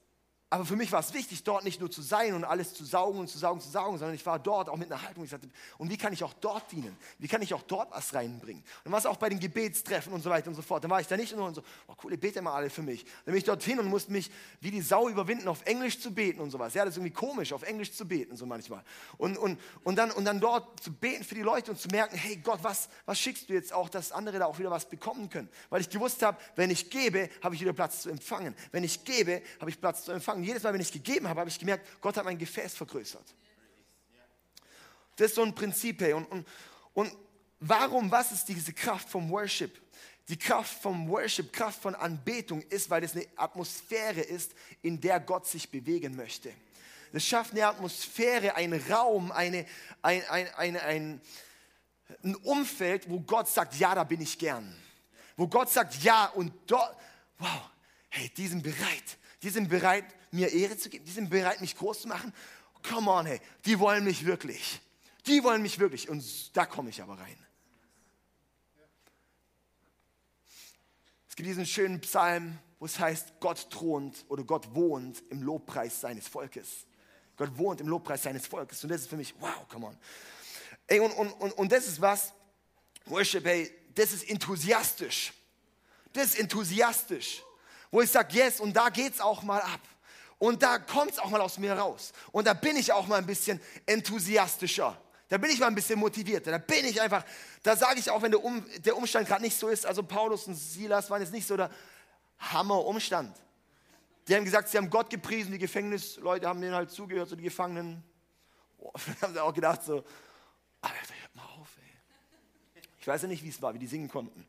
[0.49, 3.19] Aber für mich war es wichtig, dort nicht nur zu sein und alles zu saugen
[3.19, 5.25] und zu saugen, zu saugen, sondern ich war dort auch mit einer Haltung.
[5.25, 6.97] Ich sagte, und wie kann ich auch dort dienen?
[7.19, 8.63] Wie kann ich auch dort was reinbringen?
[8.85, 10.85] Und es auch bei den Gebetstreffen und so weiter und so fort.
[10.85, 13.05] Dann war ich da nicht nur und so, oh cool, bete mal alle für mich.
[13.05, 14.31] Dann bin ich dorthin und musste mich
[14.61, 16.75] wie die Sau überwinden, auf Englisch zu beten und sowas.
[16.75, 18.85] Ja, das ist irgendwie komisch, auf Englisch zu beten, so manchmal.
[19.19, 22.17] Und, und, und, dann, und dann dort zu beten für die Leute und zu merken,
[22.17, 25.29] hey Gott, was, was schickst du jetzt auch, dass andere da auch wieder was bekommen
[25.29, 25.49] können?
[25.71, 28.55] Weil ich gewusst habe, wenn ich gebe, habe ich wieder Platz zu empfangen.
[28.71, 30.36] Wenn ich gebe, habe ich Platz zu empfangen.
[30.43, 33.35] Jedes Mal, wenn ich gegeben gegeben habe, habe ich gemerkt, Gott hat mein Gefäß vergrößert.
[35.17, 36.01] Das ist so ein Prinzip.
[36.01, 36.13] Hey.
[36.13, 36.47] Und, und,
[36.95, 37.17] und
[37.61, 39.81] warum, was ist diese Kraft vom Worship?
[40.29, 45.21] Die Kraft vom Worship, Kraft von Anbetung ist, weil es eine Atmosphäre ist, in der
[45.21, 46.53] Gott sich bewegen möchte.
[47.13, 49.65] Es schafft eine Atmosphäre, einen Raum, eine,
[50.03, 51.21] ein, ein, ein, ein,
[52.23, 54.77] ein Umfeld, wo Gott sagt, ja, da bin ich gern.
[55.37, 56.97] Wo Gott sagt, ja, und dort,
[57.39, 57.71] wow,
[58.11, 59.19] hey, die sind bereit.
[59.43, 61.05] Die sind bereit, mir Ehre zu geben.
[61.05, 62.33] Die sind bereit, mich groß zu machen.
[62.89, 64.81] Come on, hey, die wollen mich wirklich.
[65.27, 66.09] Die wollen mich wirklich.
[66.09, 67.37] Und da komme ich aber rein.
[71.29, 76.01] Es gibt diesen schönen Psalm, wo es heißt, Gott thront oder Gott wohnt im Lobpreis
[76.01, 76.87] seines Volkes.
[77.37, 78.83] Gott wohnt im Lobpreis seines Volkes.
[78.83, 79.99] Und das ist für mich, wow, come on.
[80.87, 82.33] Ey, und, und, und, und das ist was,
[83.07, 85.33] Worship, hey, das ist enthusiastisch.
[86.13, 87.43] Das ist enthusiastisch.
[87.91, 89.81] Wo ich sage, yes, und da geht es auch mal ab.
[90.39, 92.13] Und da kommt es auch mal aus mir raus.
[92.31, 95.01] Und da bin ich auch mal ein bisschen enthusiastischer.
[95.29, 96.51] Da bin ich mal ein bisschen motivierter.
[96.51, 97.25] Da bin ich einfach,
[97.63, 100.47] da sage ich auch, wenn der, um, der Umstand gerade nicht so ist, also Paulus
[100.47, 101.71] und Silas waren jetzt nicht so der
[102.39, 103.37] Hammer-Umstand.
[104.29, 107.45] Die haben gesagt, sie haben Gott gepriesen, die Gefängnisleute haben denen halt zugehört, so die
[107.45, 108.05] Gefangenen.
[108.79, 110.05] Oh, haben sie auch gedacht so,
[110.83, 112.83] Alter, hört mal auf, ey.
[113.01, 114.47] Ich weiß ja nicht, wie es war, wie die singen konnten.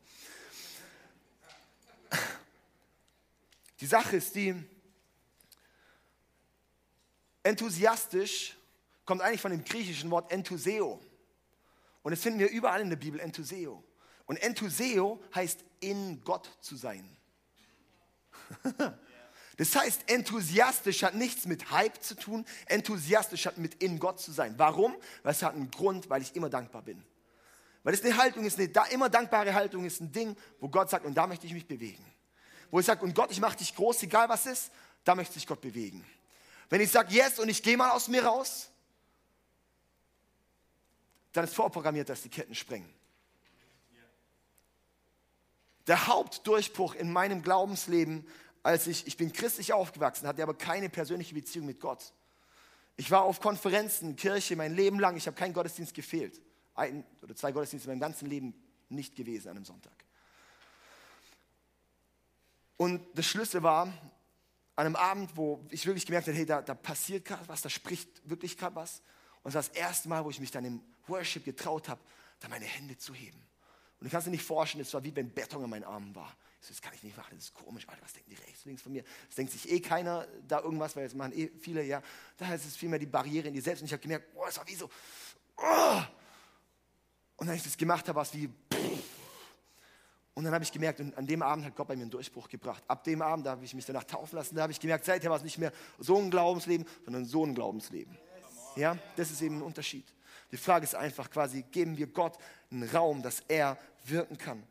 [3.80, 4.54] Die Sache ist die,
[7.48, 8.56] enthusiastisch
[9.06, 11.00] kommt eigentlich von dem griechischen Wort enthuseo.
[12.02, 13.82] Und das finden wir überall in der Bibel, enthuseo.
[14.26, 17.16] Und enthuseo heißt in Gott zu sein.
[19.56, 24.30] Das heißt, enthusiastisch hat nichts mit Hype zu tun, enthusiastisch hat mit in Gott zu
[24.30, 24.54] sein.
[24.56, 24.94] Warum?
[25.24, 27.04] Weil es hat einen Grund, weil ich immer dankbar bin.
[27.82, 31.04] Weil es eine Haltung ist, eine immer dankbare Haltung ist ein Ding, wo Gott sagt,
[31.04, 32.04] und da möchte ich mich bewegen.
[32.70, 34.70] Wo ich sage, und Gott, ich mache dich groß, egal was ist,
[35.02, 36.06] da möchte sich Gott bewegen.
[36.68, 38.70] Wenn ich sage yes und ich gehe mal aus mir raus,
[41.32, 42.92] dann ist vorprogrammiert, dass die Ketten sprengen.
[45.86, 48.26] Der Hauptdurchbruch in meinem Glaubensleben,
[48.62, 52.12] als ich, ich bin christlich aufgewachsen, hatte aber keine persönliche Beziehung mit Gott.
[52.96, 56.42] Ich war auf Konferenzen, Kirche mein Leben lang, ich habe keinen Gottesdienst gefehlt.
[56.74, 58.54] Ein oder zwei Gottesdienste in meinem ganzen Leben
[58.88, 60.04] nicht gewesen an einem Sonntag.
[62.76, 63.92] Und das Schlüssel war,
[64.78, 67.68] an einem Abend, wo ich wirklich gemerkt habe, hey, da, da passiert gerade was, da
[67.68, 69.02] spricht wirklich gerade was.
[69.42, 72.00] Und es war das erste Mal, wo ich mich dann im Worship getraut habe,
[72.38, 73.44] da meine Hände zu heben.
[73.98, 76.32] Und du kannst dir nicht vorstellen, es war wie wenn Beton in meinen Armen war.
[76.60, 78.66] Ich so, das kann ich nicht machen, das ist komisch, Alter, was denken die rechts,
[78.66, 79.02] links von mir?
[79.26, 82.00] Das denkt sich eh keiner da irgendwas, weil jetzt machen eh viele, ja.
[82.36, 83.80] Daher ist es vielmehr die Barriere in dir selbst.
[83.80, 84.88] Und ich habe gemerkt, oh, es war wie so,
[85.56, 86.02] oh.
[87.34, 88.48] Und als ich das gemacht habe, war es wie,
[90.38, 92.48] und dann habe ich gemerkt, und an dem Abend hat Gott bei mir einen Durchbruch
[92.48, 92.84] gebracht.
[92.86, 95.36] Ab dem Abend, habe ich mich danach taufen lassen, da habe ich gemerkt, seither war
[95.36, 98.16] es nicht mehr so ein Glaubensleben, sondern so ein Glaubensleben.
[98.76, 100.06] Ja, das ist eben ein Unterschied.
[100.52, 102.38] Die Frage ist einfach quasi, geben wir Gott
[102.70, 104.62] einen Raum, dass er wirken kann.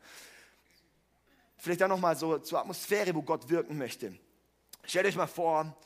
[1.58, 4.18] Vielleicht dann nochmal so zur Atmosphäre, wo Gott wirken möchte.
[4.84, 5.76] Stellt euch mal vor,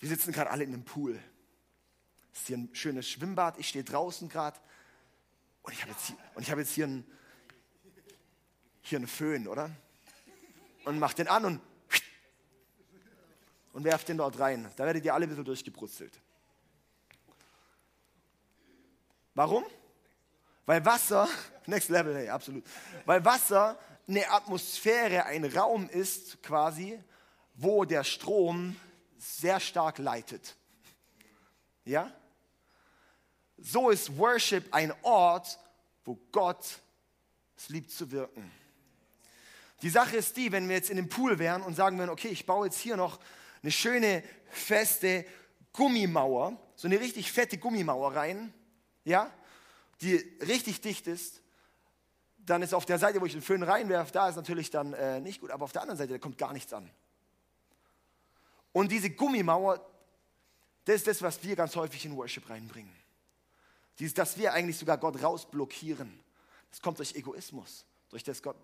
[0.00, 1.18] wir sitzen gerade alle in einem Pool.
[2.30, 4.60] Es ist hier ein schönes Schwimmbad, ich stehe draußen gerade
[5.62, 7.06] und ich habe jetzt, hab jetzt hier ein
[8.84, 9.70] hier einen Föhn, oder?
[10.84, 11.60] Und macht den an und,
[13.72, 14.70] und werft den dort rein.
[14.76, 16.20] Da werdet ihr alle ein bisschen durchgebrutzelt.
[19.34, 19.64] Warum?
[20.66, 21.28] Weil Wasser,
[21.66, 22.64] next level, hey, absolut.
[23.04, 27.02] Weil Wasser eine Atmosphäre, ein Raum ist quasi,
[27.54, 28.76] wo der Strom
[29.16, 30.54] sehr stark leitet.
[31.84, 32.12] Ja?
[33.56, 35.58] So ist Worship ein Ort,
[36.04, 36.80] wo Gott
[37.56, 38.50] es liebt zu wirken.
[39.84, 42.28] Die Sache ist die, wenn wir jetzt in dem Pool wären und sagen würden, okay,
[42.28, 43.20] ich baue jetzt hier noch
[43.62, 45.26] eine schöne, feste
[45.74, 48.54] Gummimauer, so eine richtig fette Gummimauer rein,
[49.04, 49.30] ja,
[50.00, 51.42] die richtig dicht ist,
[52.38, 55.20] dann ist auf der Seite, wo ich den Föhn reinwerfe, da ist natürlich dann äh,
[55.20, 56.88] nicht gut, aber auf der anderen Seite, da kommt gar nichts an.
[58.72, 59.86] Und diese Gummimauer,
[60.86, 62.96] das ist das, was wir ganz häufig in Worship reinbringen.
[63.98, 66.20] Dieses, dass wir eigentlich sogar Gott rausblockieren.
[66.70, 68.56] Das kommt durch Egoismus, durch das Gott,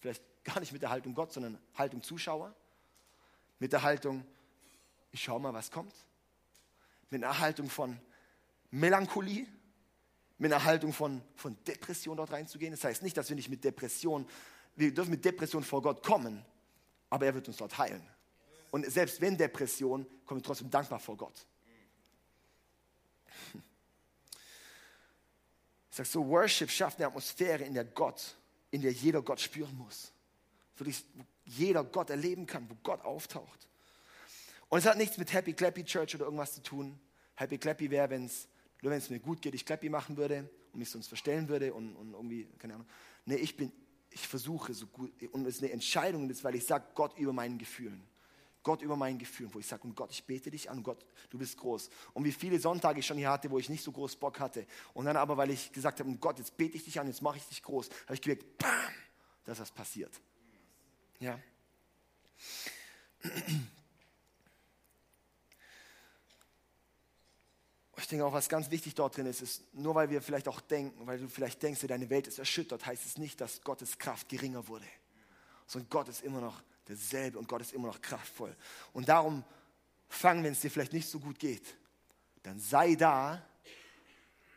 [0.00, 2.54] vielleicht gar nicht mit der Haltung Gott, sondern Haltung Zuschauer,
[3.58, 4.24] mit der Haltung,
[5.12, 5.94] ich schau mal, was kommt,
[7.10, 8.00] mit einer Haltung von
[8.70, 9.46] Melancholie,
[10.38, 12.72] mit einer Haltung von, von Depression dort reinzugehen.
[12.72, 14.26] Das heißt nicht, dass wir nicht mit Depression,
[14.76, 16.44] wir dürfen mit Depression vor Gott kommen,
[17.10, 18.02] aber er wird uns dort heilen.
[18.70, 21.46] Und selbst wenn Depression, kommen wir trotzdem dankbar vor Gott.
[25.90, 28.36] Ich sage so, Worship schafft eine Atmosphäre, in der Gott,
[28.70, 30.12] in der jeder Gott spüren muss.
[30.76, 30.84] Wo
[31.44, 33.68] jeder Gott erleben kann, wo Gott auftaucht.
[34.68, 36.98] Und es hat nichts mit Happy Clappy Church oder irgendwas zu tun.
[37.34, 38.48] Happy Clappy wäre, wenn es
[38.82, 42.12] nur mir gut geht, ich Clappy machen würde und mich sonst verstellen würde und, und
[42.12, 42.86] irgendwie, keine Ahnung.
[43.26, 43.72] Nee, ich bin,
[44.10, 47.58] ich versuche so gut, und es ist eine Entscheidung, weil ich sage Gott über meinen
[47.58, 48.02] Gefühlen.
[48.62, 51.38] Gott über meinen Gefühlen, wo ich sage, und Gott, ich bete dich an, Gott, du
[51.38, 51.88] bist groß.
[52.12, 54.66] Und wie viele Sonntage ich schon hier hatte, wo ich nicht so groß Bock hatte.
[54.92, 57.38] Und dann aber, weil ich gesagt habe, Gott, jetzt bete ich dich an, jetzt mache
[57.38, 58.94] ich dich groß, habe ich gemerkt, bam,
[59.44, 60.12] dass das passiert.
[61.20, 61.38] Ja.
[67.96, 70.60] Ich denke auch, was ganz wichtig dort drin ist, ist, nur weil wir vielleicht auch
[70.60, 74.28] denken, weil du vielleicht denkst, deine Welt ist erschüttert, heißt es nicht, dass Gottes Kraft
[74.28, 74.86] geringer wurde.
[75.66, 78.56] Sondern Gott ist immer noch derselbe und Gott ist immer noch kraftvoll.
[78.92, 79.44] Und darum
[80.08, 81.76] fang, wenn es dir vielleicht nicht so gut geht,
[82.42, 83.44] dann sei da,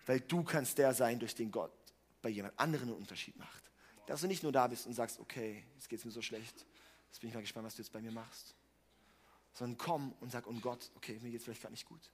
[0.06, 1.72] weil du kannst der sein, durch den Gott
[2.22, 3.64] bei jemand anderen einen Unterschied macht.
[4.08, 6.66] Dass du nicht nur da bist und sagst, okay, jetzt geht es mir so schlecht,
[7.08, 8.56] jetzt bin ich mal gespannt, was du jetzt bei mir machst.
[9.54, 12.12] Sondern komm und sag, um Gott, okay, mir geht es vielleicht gerade nicht gut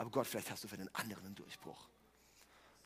[0.00, 1.90] aber Gott, vielleicht hast du für den anderen einen Durchbruch.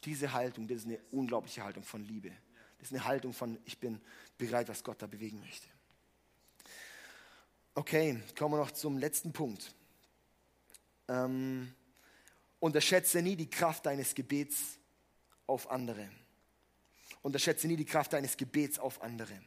[0.03, 2.33] Diese Haltung, das ist eine unglaubliche Haltung von Liebe.
[2.79, 4.01] Das ist eine Haltung von, ich bin
[4.37, 5.69] bereit, was Gott da bewegen möchte.
[7.77, 9.75] Okay, kommen wir noch zum letzten Punkt.
[11.09, 11.75] Ähm,
[12.61, 14.79] unterschätze nie die Kraft deines Gebets
[15.49, 16.09] auf andere.
[17.23, 19.43] Unterschätze nie die Kraft deines Gebets auf andere.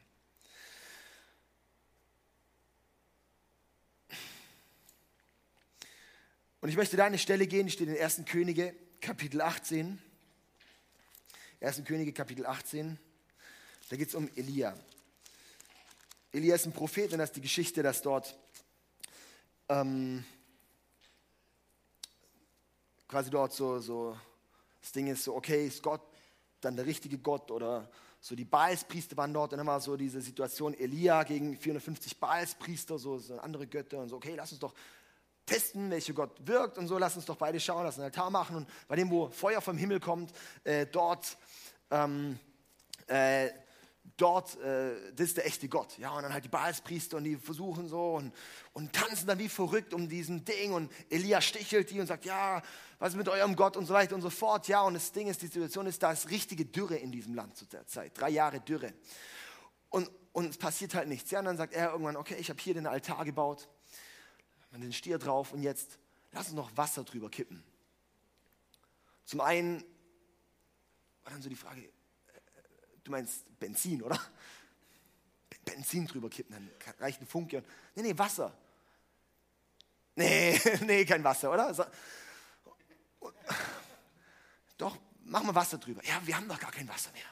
[6.60, 8.24] Und ich möchte da eine Stelle gehen, die steht in 1.
[8.26, 9.98] Könige, Kapitel 18.
[11.60, 11.82] 1.
[11.84, 12.98] Könige, Kapitel 18.
[13.88, 14.76] Da geht es um Elia.
[16.32, 18.36] Elia ist ein Prophet und das ist die Geschichte, dass dort
[19.68, 20.24] ähm,
[23.06, 24.16] quasi dort so, so,
[24.80, 26.02] das Ding ist so, okay, ist Gott
[26.60, 27.88] dann der richtige Gott oder
[28.20, 32.98] so die Baalspriester waren dort und dann war so diese Situation Elia gegen 450 Baalspriester,
[32.98, 34.74] so, so andere Götter und so, okay, lass uns doch
[35.48, 36.98] testen, welcher Gott wirkt und so.
[36.98, 38.56] Lass uns doch beide schauen, lass einen Altar machen.
[38.56, 40.32] Und bei dem, wo Feuer vom Himmel kommt,
[40.64, 41.36] äh, dort,
[41.90, 42.38] ähm,
[43.06, 43.48] äh,
[44.16, 45.98] dort, äh, das ist der echte Gott.
[45.98, 48.34] Ja, und dann halt die Baalspriester und die versuchen so und,
[48.72, 50.72] und tanzen dann wie verrückt um diesen Ding.
[50.72, 52.62] Und Elia stichelt die und sagt, ja,
[52.98, 54.68] was ist mit eurem Gott und so weiter und so fort.
[54.68, 57.56] Ja, und das Ding ist, die Situation ist, da ist richtige Dürre in diesem Land
[57.56, 58.18] zu der Zeit.
[58.18, 58.92] Drei Jahre Dürre.
[59.90, 61.30] Und, und es passiert halt nichts.
[61.30, 63.68] Ja, und dann sagt er irgendwann, okay, ich habe hier den Altar gebaut
[64.80, 65.98] den Stier drauf und jetzt
[66.32, 67.62] lass uns noch Wasser drüber kippen.
[69.24, 69.82] Zum einen
[71.22, 71.90] war dann so die Frage,
[73.08, 74.20] du meinst Benzin, oder?
[75.64, 77.64] Benzin drüber kippen, dann reicht ein Funke.
[77.94, 78.56] Nee, nee, Wasser.
[80.14, 81.74] Nee, nee, kein Wasser, oder?
[81.74, 81.84] So,
[84.76, 86.02] doch, mach mal Wasser drüber.
[86.04, 87.22] Ja, wir haben doch gar kein Wasser mehr.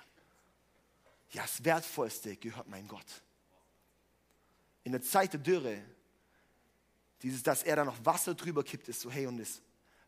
[1.31, 3.23] Ja, das Wertvollste gehört mein Gott.
[4.85, 5.83] In der Zeit der Dürre
[7.23, 9.61] dieses, dass er da noch Wasser drüber kippt, ist so, hey, und das,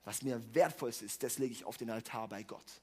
[0.04, 2.80] was mir wertvollst ist, das lege ich auf den Altar bei Gott.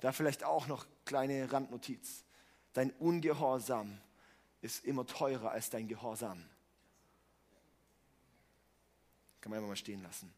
[0.00, 2.24] Da vielleicht auch noch kleine Randnotiz.
[2.72, 3.98] Dein Ungehorsam
[4.60, 6.44] ist immer teurer als dein Gehorsam.
[9.40, 10.32] Kann man einfach mal stehen lassen.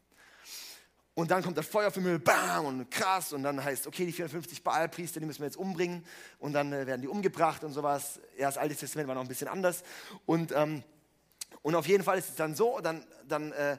[1.13, 3.33] Und dann kommt das Feuer vom Himmel, bam, und krass.
[3.33, 6.05] Und dann heißt, okay, die 450 Baalpriester, die müssen wir jetzt umbringen.
[6.39, 8.19] Und dann äh, werden die umgebracht und sowas.
[8.37, 9.83] Ja, das Alte Testament war noch ein bisschen anders.
[10.25, 10.83] Und, ähm,
[11.61, 13.77] und auf jeden Fall ist es dann so, dann, dann äh,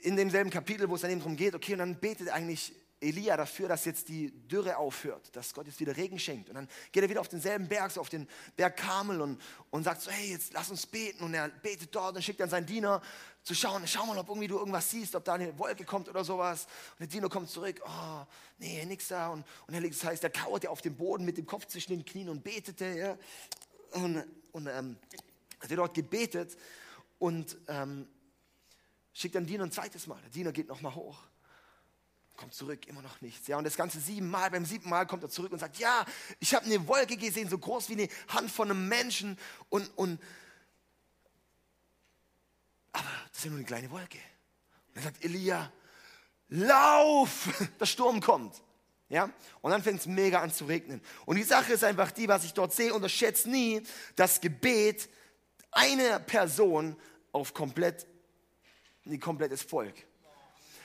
[0.00, 3.36] in demselben Kapitel, wo es dann eben darum geht, okay, und dann betet eigentlich Elia
[3.36, 6.48] dafür, dass jetzt die Dürre aufhört, dass Gott jetzt wieder Regen schenkt.
[6.48, 9.40] Und dann geht er wieder auf denselben Berg, so auf den Berg Kamel und,
[9.70, 11.22] und sagt so, hey, jetzt lass uns beten.
[11.22, 13.02] Und er betet dort und schickt dann seinen Diener
[13.42, 16.24] zu schauen, schau mal, ob irgendwie du irgendwas siehst, ob da eine Wolke kommt oder
[16.24, 16.66] sowas.
[16.92, 18.24] Und der Diener kommt zurück, oh,
[18.58, 19.28] nee, nix da.
[19.28, 22.28] Und, und das heißt, er kauerte auf dem Boden mit dem Kopf zwischen den Knien
[22.30, 22.86] und betete.
[22.86, 23.18] Ja.
[23.92, 24.96] Und, und ähm,
[25.60, 26.56] hat dort gebetet
[27.18, 28.08] und ähm,
[29.12, 30.20] schickt dann Diener ein zweites Mal.
[30.22, 31.18] Der Diener geht nochmal hoch
[32.36, 33.46] Kommt zurück, immer noch nichts.
[33.46, 36.04] Ja, und das Ganze siebenmal, beim siebten Mal kommt er zurück und sagt, ja,
[36.40, 39.38] ich habe eine Wolke gesehen, so groß wie eine Hand von einem Menschen.
[39.68, 40.20] Und, und
[42.92, 44.18] aber das ist ja nur eine kleine Wolke.
[44.88, 45.72] Und dann sagt Elia,
[46.48, 47.48] lauf,
[47.80, 48.62] der Sturm kommt.
[49.08, 49.30] Ja?
[49.60, 51.00] Und dann fängt es mega an zu regnen.
[51.26, 53.82] Und die Sache ist einfach die, was ich dort sehe, unterschätzt nie
[54.16, 55.08] das Gebet
[55.70, 56.96] einer Person
[57.32, 58.06] auf komplett,
[59.06, 59.94] ein komplettes Volk.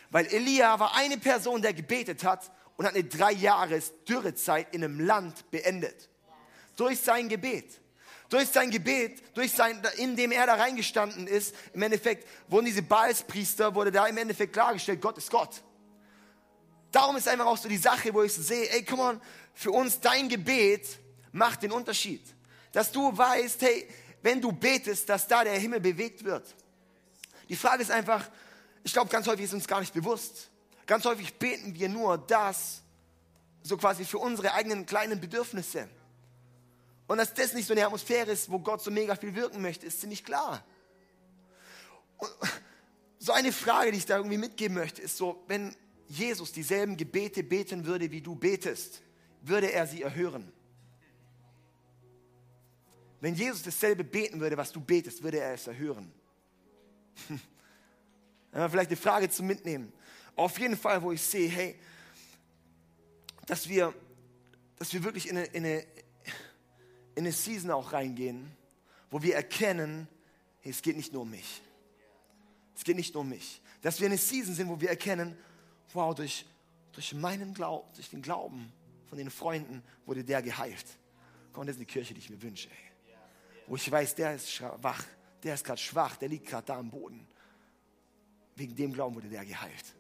[0.10, 4.84] Weil Elia war eine Person, der gebetet hat und hat eine drei Jahres Dürrezeit in
[4.84, 6.10] einem Land beendet.
[6.76, 7.80] Durch sein Gebet.
[8.30, 13.74] Durch sein Gebet, durch sein, indem er da reingestanden ist, im Endeffekt wurden diese Baalspriester,
[13.74, 15.64] wurde da im Endeffekt klargestellt, Gott ist Gott.
[16.92, 19.22] Darum ist einfach auch so die Sache, wo ich so sehe, ey, come on,
[19.54, 20.88] für uns dein Gebet
[21.32, 22.24] macht den Unterschied.
[22.72, 23.88] Dass du weißt, hey,
[24.22, 26.56] wenn du betest, dass da der Himmel bewegt wird.
[27.48, 28.30] Die Frage ist einfach,
[28.84, 30.50] ich glaube, ganz häufig ist uns gar nicht bewusst.
[30.86, 32.82] Ganz häufig beten wir nur das,
[33.62, 35.88] so quasi für unsere eigenen kleinen Bedürfnisse.
[37.08, 39.86] Und dass das nicht so eine Atmosphäre ist, wo Gott so mega viel wirken möchte,
[39.86, 40.64] ist ziemlich klar.
[42.18, 42.30] Und
[43.20, 45.76] so eine Frage, die ich da irgendwie mitgeben möchte, ist so, wenn
[46.08, 49.02] Jesus dieselben Gebete beten würde, wie du betest,
[49.42, 50.52] würde er sie erhören.
[53.22, 56.12] Wenn Jesus dasselbe beten würde, was du betest, würde er es erhören.
[58.52, 59.92] Vielleicht eine Frage zum Mitnehmen.
[60.36, 61.80] Auf jeden Fall, wo ich sehe, hey,
[63.46, 63.94] dass wir,
[64.78, 65.80] dass wir wirklich in eine, in, eine,
[67.16, 68.52] in eine Season auch reingehen,
[69.12, 70.08] wo wir erkennen,
[70.62, 71.62] hey, es geht nicht nur um mich.
[72.76, 73.62] Es geht nicht nur um mich.
[73.82, 75.38] Dass wir in eine Season sind, wo wir erkennen,
[75.94, 76.46] wow, durch,
[76.94, 78.72] durch meinen Glauben, durch den Glauben
[79.08, 80.86] von den Freunden wurde der geheilt.
[81.54, 82.70] Komm, das ist eine Kirche, die ich mir wünsche.
[82.70, 82.90] Ey
[83.70, 85.06] wo ich weiß, der ist schwach,
[85.44, 87.26] der ist gerade schwach, der liegt gerade da am Boden.
[88.60, 89.96] Wegen dem Glauben wurde der geheilt.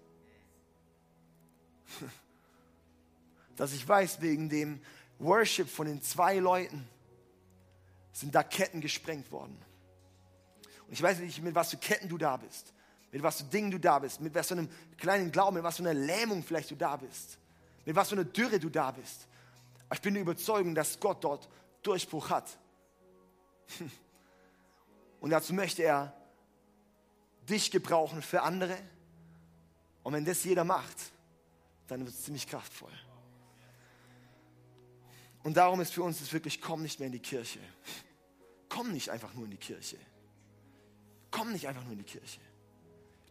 [3.56, 4.82] Dass ich weiß, wegen dem
[5.17, 6.86] Worship von den zwei Leuten
[8.12, 9.58] sind da Ketten gesprengt worden.
[10.88, 12.74] Und ich weiß nicht, mit was für Ketten du da bist,
[13.13, 15.78] mit was für Dingen du da bist, mit was für einem kleinen Glauben, mit was
[15.78, 17.38] für einer Lähmung vielleicht du da bist,
[17.86, 19.26] mit was für einer Dürre du da bist.
[19.88, 21.48] Aber ich bin der Überzeugung, dass Gott dort
[21.82, 22.58] Durchbruch hat
[25.22, 26.13] Und dazu möchte er
[27.49, 28.77] dich gebrauchen für andere.
[30.03, 30.97] Und wenn das jeder macht,
[31.88, 32.91] dann wird es ziemlich kraftvoll.
[35.43, 37.59] Und darum ist für uns es wirklich, komm nicht mehr in die Kirche.
[38.67, 39.97] Komm nicht einfach nur in die Kirche.
[41.31, 42.39] Komm nicht einfach nur in die Kirche.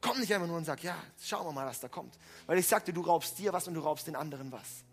[0.01, 2.19] Komm nicht einfach nur und sag, ja, schauen wir mal, was da kommt.
[2.47, 4.85] Weil ich sagte, du raubst dir was und du raubst den anderen was.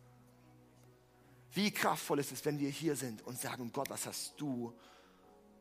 [1.53, 4.73] Wie kraftvoll ist es, wenn wir hier sind und sagen, Gott, was hast du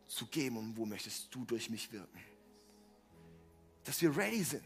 [0.07, 2.34] zu geben und wo möchtest du durch mich wirken.
[3.85, 4.63] Dass wir ready sind.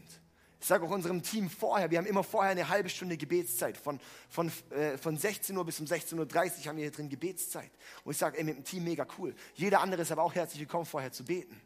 [0.61, 3.77] Ich sage auch unserem Team vorher, wir haben immer vorher eine halbe Stunde Gebetszeit.
[3.77, 7.71] Von, von, äh, von 16 Uhr bis um 16.30 Uhr haben wir hier drin Gebetszeit.
[8.03, 9.33] Und ich sage, ey, mit dem Team mega cool.
[9.55, 11.59] Jeder andere ist aber auch herzlich willkommen, vorher zu beten.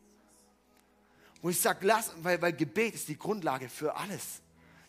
[1.42, 4.42] Und ich sage, lass, weil, weil Gebet ist die Grundlage für alles.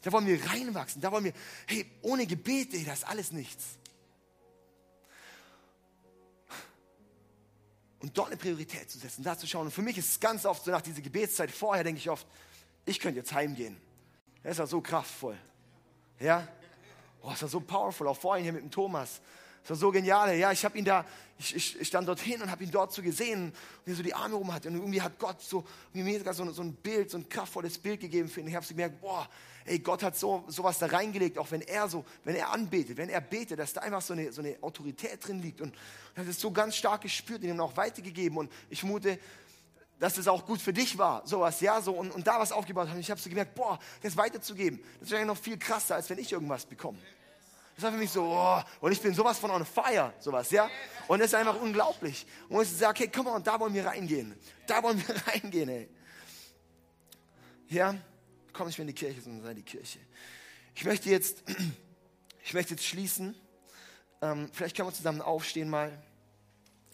[0.02, 1.00] Da wollen wir reinwachsen.
[1.00, 1.32] Da wollen wir,
[1.66, 3.78] hey, ohne Gebet, ey, das ist alles nichts.
[8.04, 9.64] und dort eine Priorität zu setzen, da zu schauen.
[9.64, 12.26] Und für mich ist es ganz oft so nach dieser Gebetszeit vorher, denke ich oft,
[12.84, 13.76] ich könnte jetzt heimgehen.
[14.42, 15.36] Er ist ja so kraftvoll.
[16.20, 16.46] Ja?
[17.22, 19.20] Oh, ist ja so powerful, auch vorhin hier mit dem Thomas.
[19.62, 20.36] Das war so genial.
[20.36, 21.06] Ja, ich habe ihn da,
[21.38, 23.50] ich, ich, ich, stand dorthin und habe ihn dort so gesehen,
[23.86, 24.66] wie er so die Arme rum hat.
[24.66, 28.00] Und irgendwie hat Gott so, mir sogar so, so ein Bild, so ein kraftvolles Bild
[28.00, 28.48] gegeben für ihn.
[28.48, 29.26] Ich habe so gemerkt, boah,
[29.64, 33.08] ey, Gott hat so sowas da reingelegt, auch wenn er so, wenn er anbetet, wenn
[33.08, 35.62] er betet, dass da einfach so eine, so eine Autorität drin liegt.
[35.62, 35.74] Und
[36.14, 38.36] hat es so ganz stark gespürt und ihm auch weitergegeben.
[38.36, 39.18] Und ich mute,
[40.04, 42.90] dass es auch gut für dich war, sowas, ja, so, und, und da was aufgebaut
[42.90, 43.00] haben.
[43.00, 46.30] Ich habe so gemerkt, boah, das weiterzugeben, das eigentlich noch viel krasser, als wenn ich
[46.30, 46.98] irgendwas bekomme.
[47.74, 50.68] Das war für mich so, oh, und ich bin sowas von on fire, sowas, ja.
[51.08, 52.26] Und das ist einfach unglaublich.
[52.50, 54.38] Und ich sage, okay, komm mal, da wollen wir reingehen.
[54.66, 55.88] Da wollen wir reingehen, ey.
[57.70, 57.94] Ja,
[58.52, 60.00] komm nicht mehr in die Kirche, sondern sei die Kirche.
[60.74, 61.44] Ich möchte jetzt,
[62.44, 63.34] ich möchte jetzt schließen.
[64.20, 65.98] Ähm, vielleicht können wir zusammen aufstehen mal.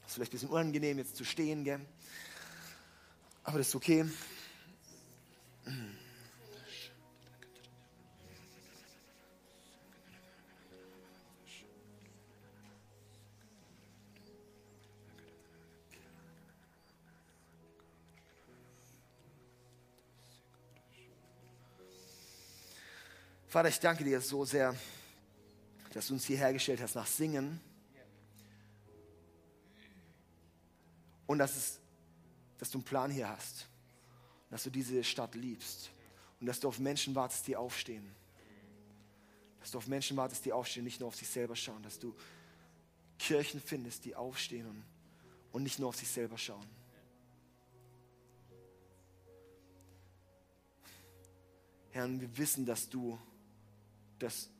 [0.06, 1.80] Ist vielleicht ein bisschen unangenehm, jetzt zu stehen, gell?
[3.50, 4.04] Aber das ist okay.
[23.48, 24.76] Vater, ich danke dir so sehr,
[25.92, 27.60] dass du uns hierher gestellt hast nach Singen.
[31.26, 31.79] Und dass, es,
[32.60, 33.66] dass du einen Plan hier hast.
[34.50, 35.90] Dass du diese Stadt liebst.
[36.40, 38.14] Und dass du auf Menschen wartest, die aufstehen.
[39.60, 41.82] Dass du auf Menschen wartest, die aufstehen, nicht nur auf sich selber schauen.
[41.82, 42.14] Dass du
[43.18, 44.84] Kirchen findest, die aufstehen und,
[45.52, 46.66] und nicht nur auf sich selber schauen.
[51.92, 53.18] Herr, wir wissen, dass du,
[54.18, 54.50] dass,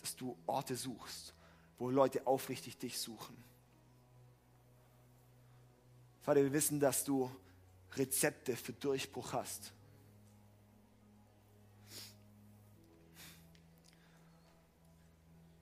[0.00, 1.34] dass du Orte suchst,
[1.78, 3.49] wo Leute aufrichtig dich suchen.
[6.30, 7.28] Vater, wir wissen, dass du
[7.96, 9.72] Rezepte für Durchbruch hast.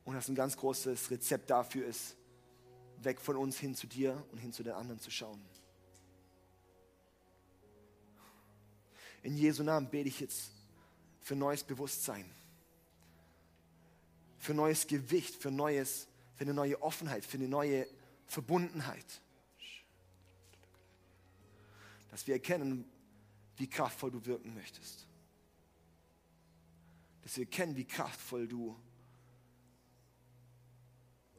[0.04, 2.16] Und dass ein ganz großes Rezept dafür ist,
[2.98, 5.40] weg von uns hin zu dir und hin zu den anderen zu schauen.
[9.22, 10.50] In Jesu Namen bete ich jetzt
[11.22, 12.30] für neues Bewusstsein,
[14.36, 17.86] für neues Gewicht, für, neues, für eine neue Offenheit, für eine neue
[18.26, 19.22] Verbundenheit.
[22.10, 22.84] Dass wir erkennen,
[23.56, 25.06] wie kraftvoll du wirken möchtest.
[27.22, 28.76] Dass wir erkennen, wie kraftvoll du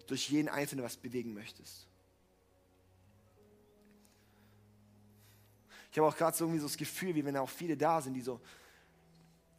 [0.07, 1.87] durch jeden Einzelnen was bewegen möchtest.
[5.91, 8.13] Ich habe auch gerade so irgendwie so das Gefühl, wie wenn auch viele da sind,
[8.13, 8.39] die so,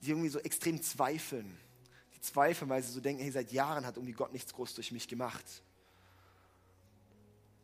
[0.03, 1.57] die irgendwie so extrem zweifeln.
[2.15, 4.93] Die zweifeln, weil sie so denken, hey, seit Jahren hat irgendwie Gott nichts groß durch
[4.93, 5.45] mich gemacht.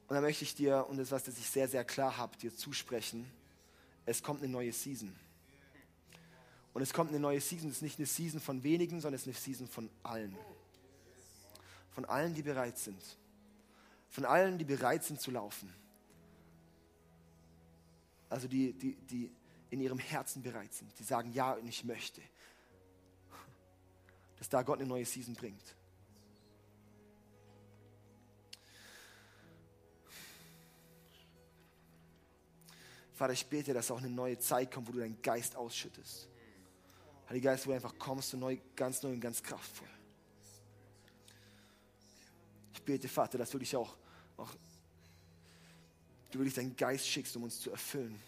[0.09, 2.37] Und da möchte ich dir, und das ist was, das ich sehr, sehr klar habe,
[2.37, 3.29] dir zusprechen,
[4.05, 5.13] es kommt eine neue Season.
[6.73, 9.23] Und es kommt eine neue Season, es ist nicht eine Season von wenigen, sondern es
[9.23, 10.37] ist eine Season von allen.
[11.91, 13.03] Von allen, die bereit sind.
[14.11, 15.73] Von allen, die bereit sind zu laufen.
[18.29, 19.33] Also die, die, die
[19.71, 20.97] in ihrem Herzen bereit sind.
[20.99, 22.21] Die sagen, ja, und ich möchte.
[24.39, 25.75] Dass da Gott eine neue Season bringt.
[33.17, 36.29] Vater, ich bete, dass auch eine neue Zeit kommt, wo du deinen Geist ausschüttest.
[37.31, 39.89] Heiliger Geist, wo du einfach kommst und neu, ganz neu und ganz kraftvoll.
[42.75, 43.97] Ich bete, Vater, dass du dich auch,
[44.37, 44.55] auch
[46.31, 48.21] du wirklich deinen Geist schickst, um uns zu erfüllen.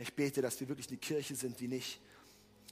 [0.00, 2.00] Ich bete, dass wir wirklich eine Kirche sind, die nicht,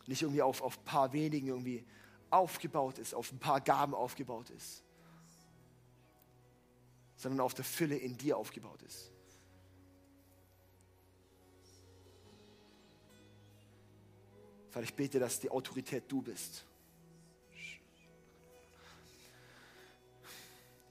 [0.09, 1.85] nicht irgendwie auf, auf ein paar wenigen irgendwie
[2.31, 4.83] aufgebaut ist, auf ein paar Gaben aufgebaut ist,
[7.15, 9.13] sondern auf der Fülle in dir aufgebaut ist.
[14.71, 16.65] Vater, ich bete, dass die Autorität du bist.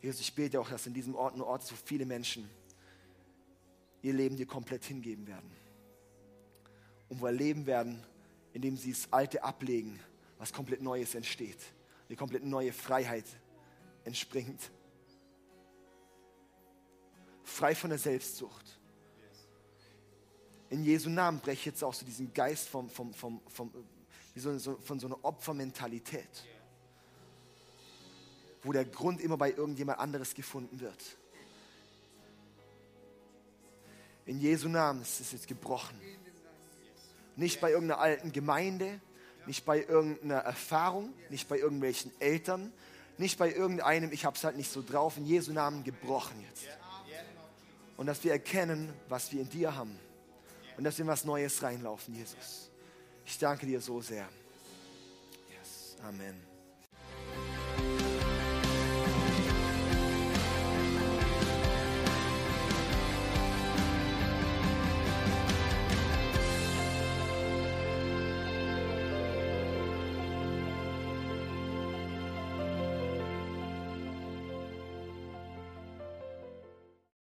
[0.01, 2.49] Jesus, ich bete auch, dass in diesem Ort ein Ort so viele Menschen
[4.01, 5.51] ihr Leben dir komplett hingeben werden.
[7.09, 8.03] Und wo erleben werden,
[8.53, 9.99] indem sie das Alte ablegen,
[10.37, 11.59] was komplett Neues entsteht.
[12.07, 13.25] Eine komplett neue Freiheit
[14.03, 14.71] entspringt.
[17.43, 18.78] Frei von der Selbstsucht
[20.69, 23.71] in Jesu Namen breche ich jetzt auch so diesen Geist vom, vom, vom, vom,
[24.33, 26.45] wie so, so, von so einer Opfermentalität,
[28.63, 31.17] wo der Grund immer bei irgendjemand anderes gefunden wird.
[34.25, 35.99] In Jesu Namen ist es jetzt gebrochen.
[37.35, 39.01] Nicht bei irgendeiner alten Gemeinde,
[39.47, 42.71] nicht bei irgendeiner Erfahrung, nicht bei irgendwelchen Eltern,
[43.17, 46.67] nicht bei irgendeinem, ich habe es halt nicht so drauf, in Jesu Namen gebrochen jetzt.
[47.97, 49.99] Und dass wir erkennen, was wir in dir haben
[50.79, 52.71] und dass wir in was Neues reinlaufen, Jesus.
[53.25, 54.29] Ich danke dir so sehr.
[55.49, 55.97] Yes.
[56.01, 56.48] Amen.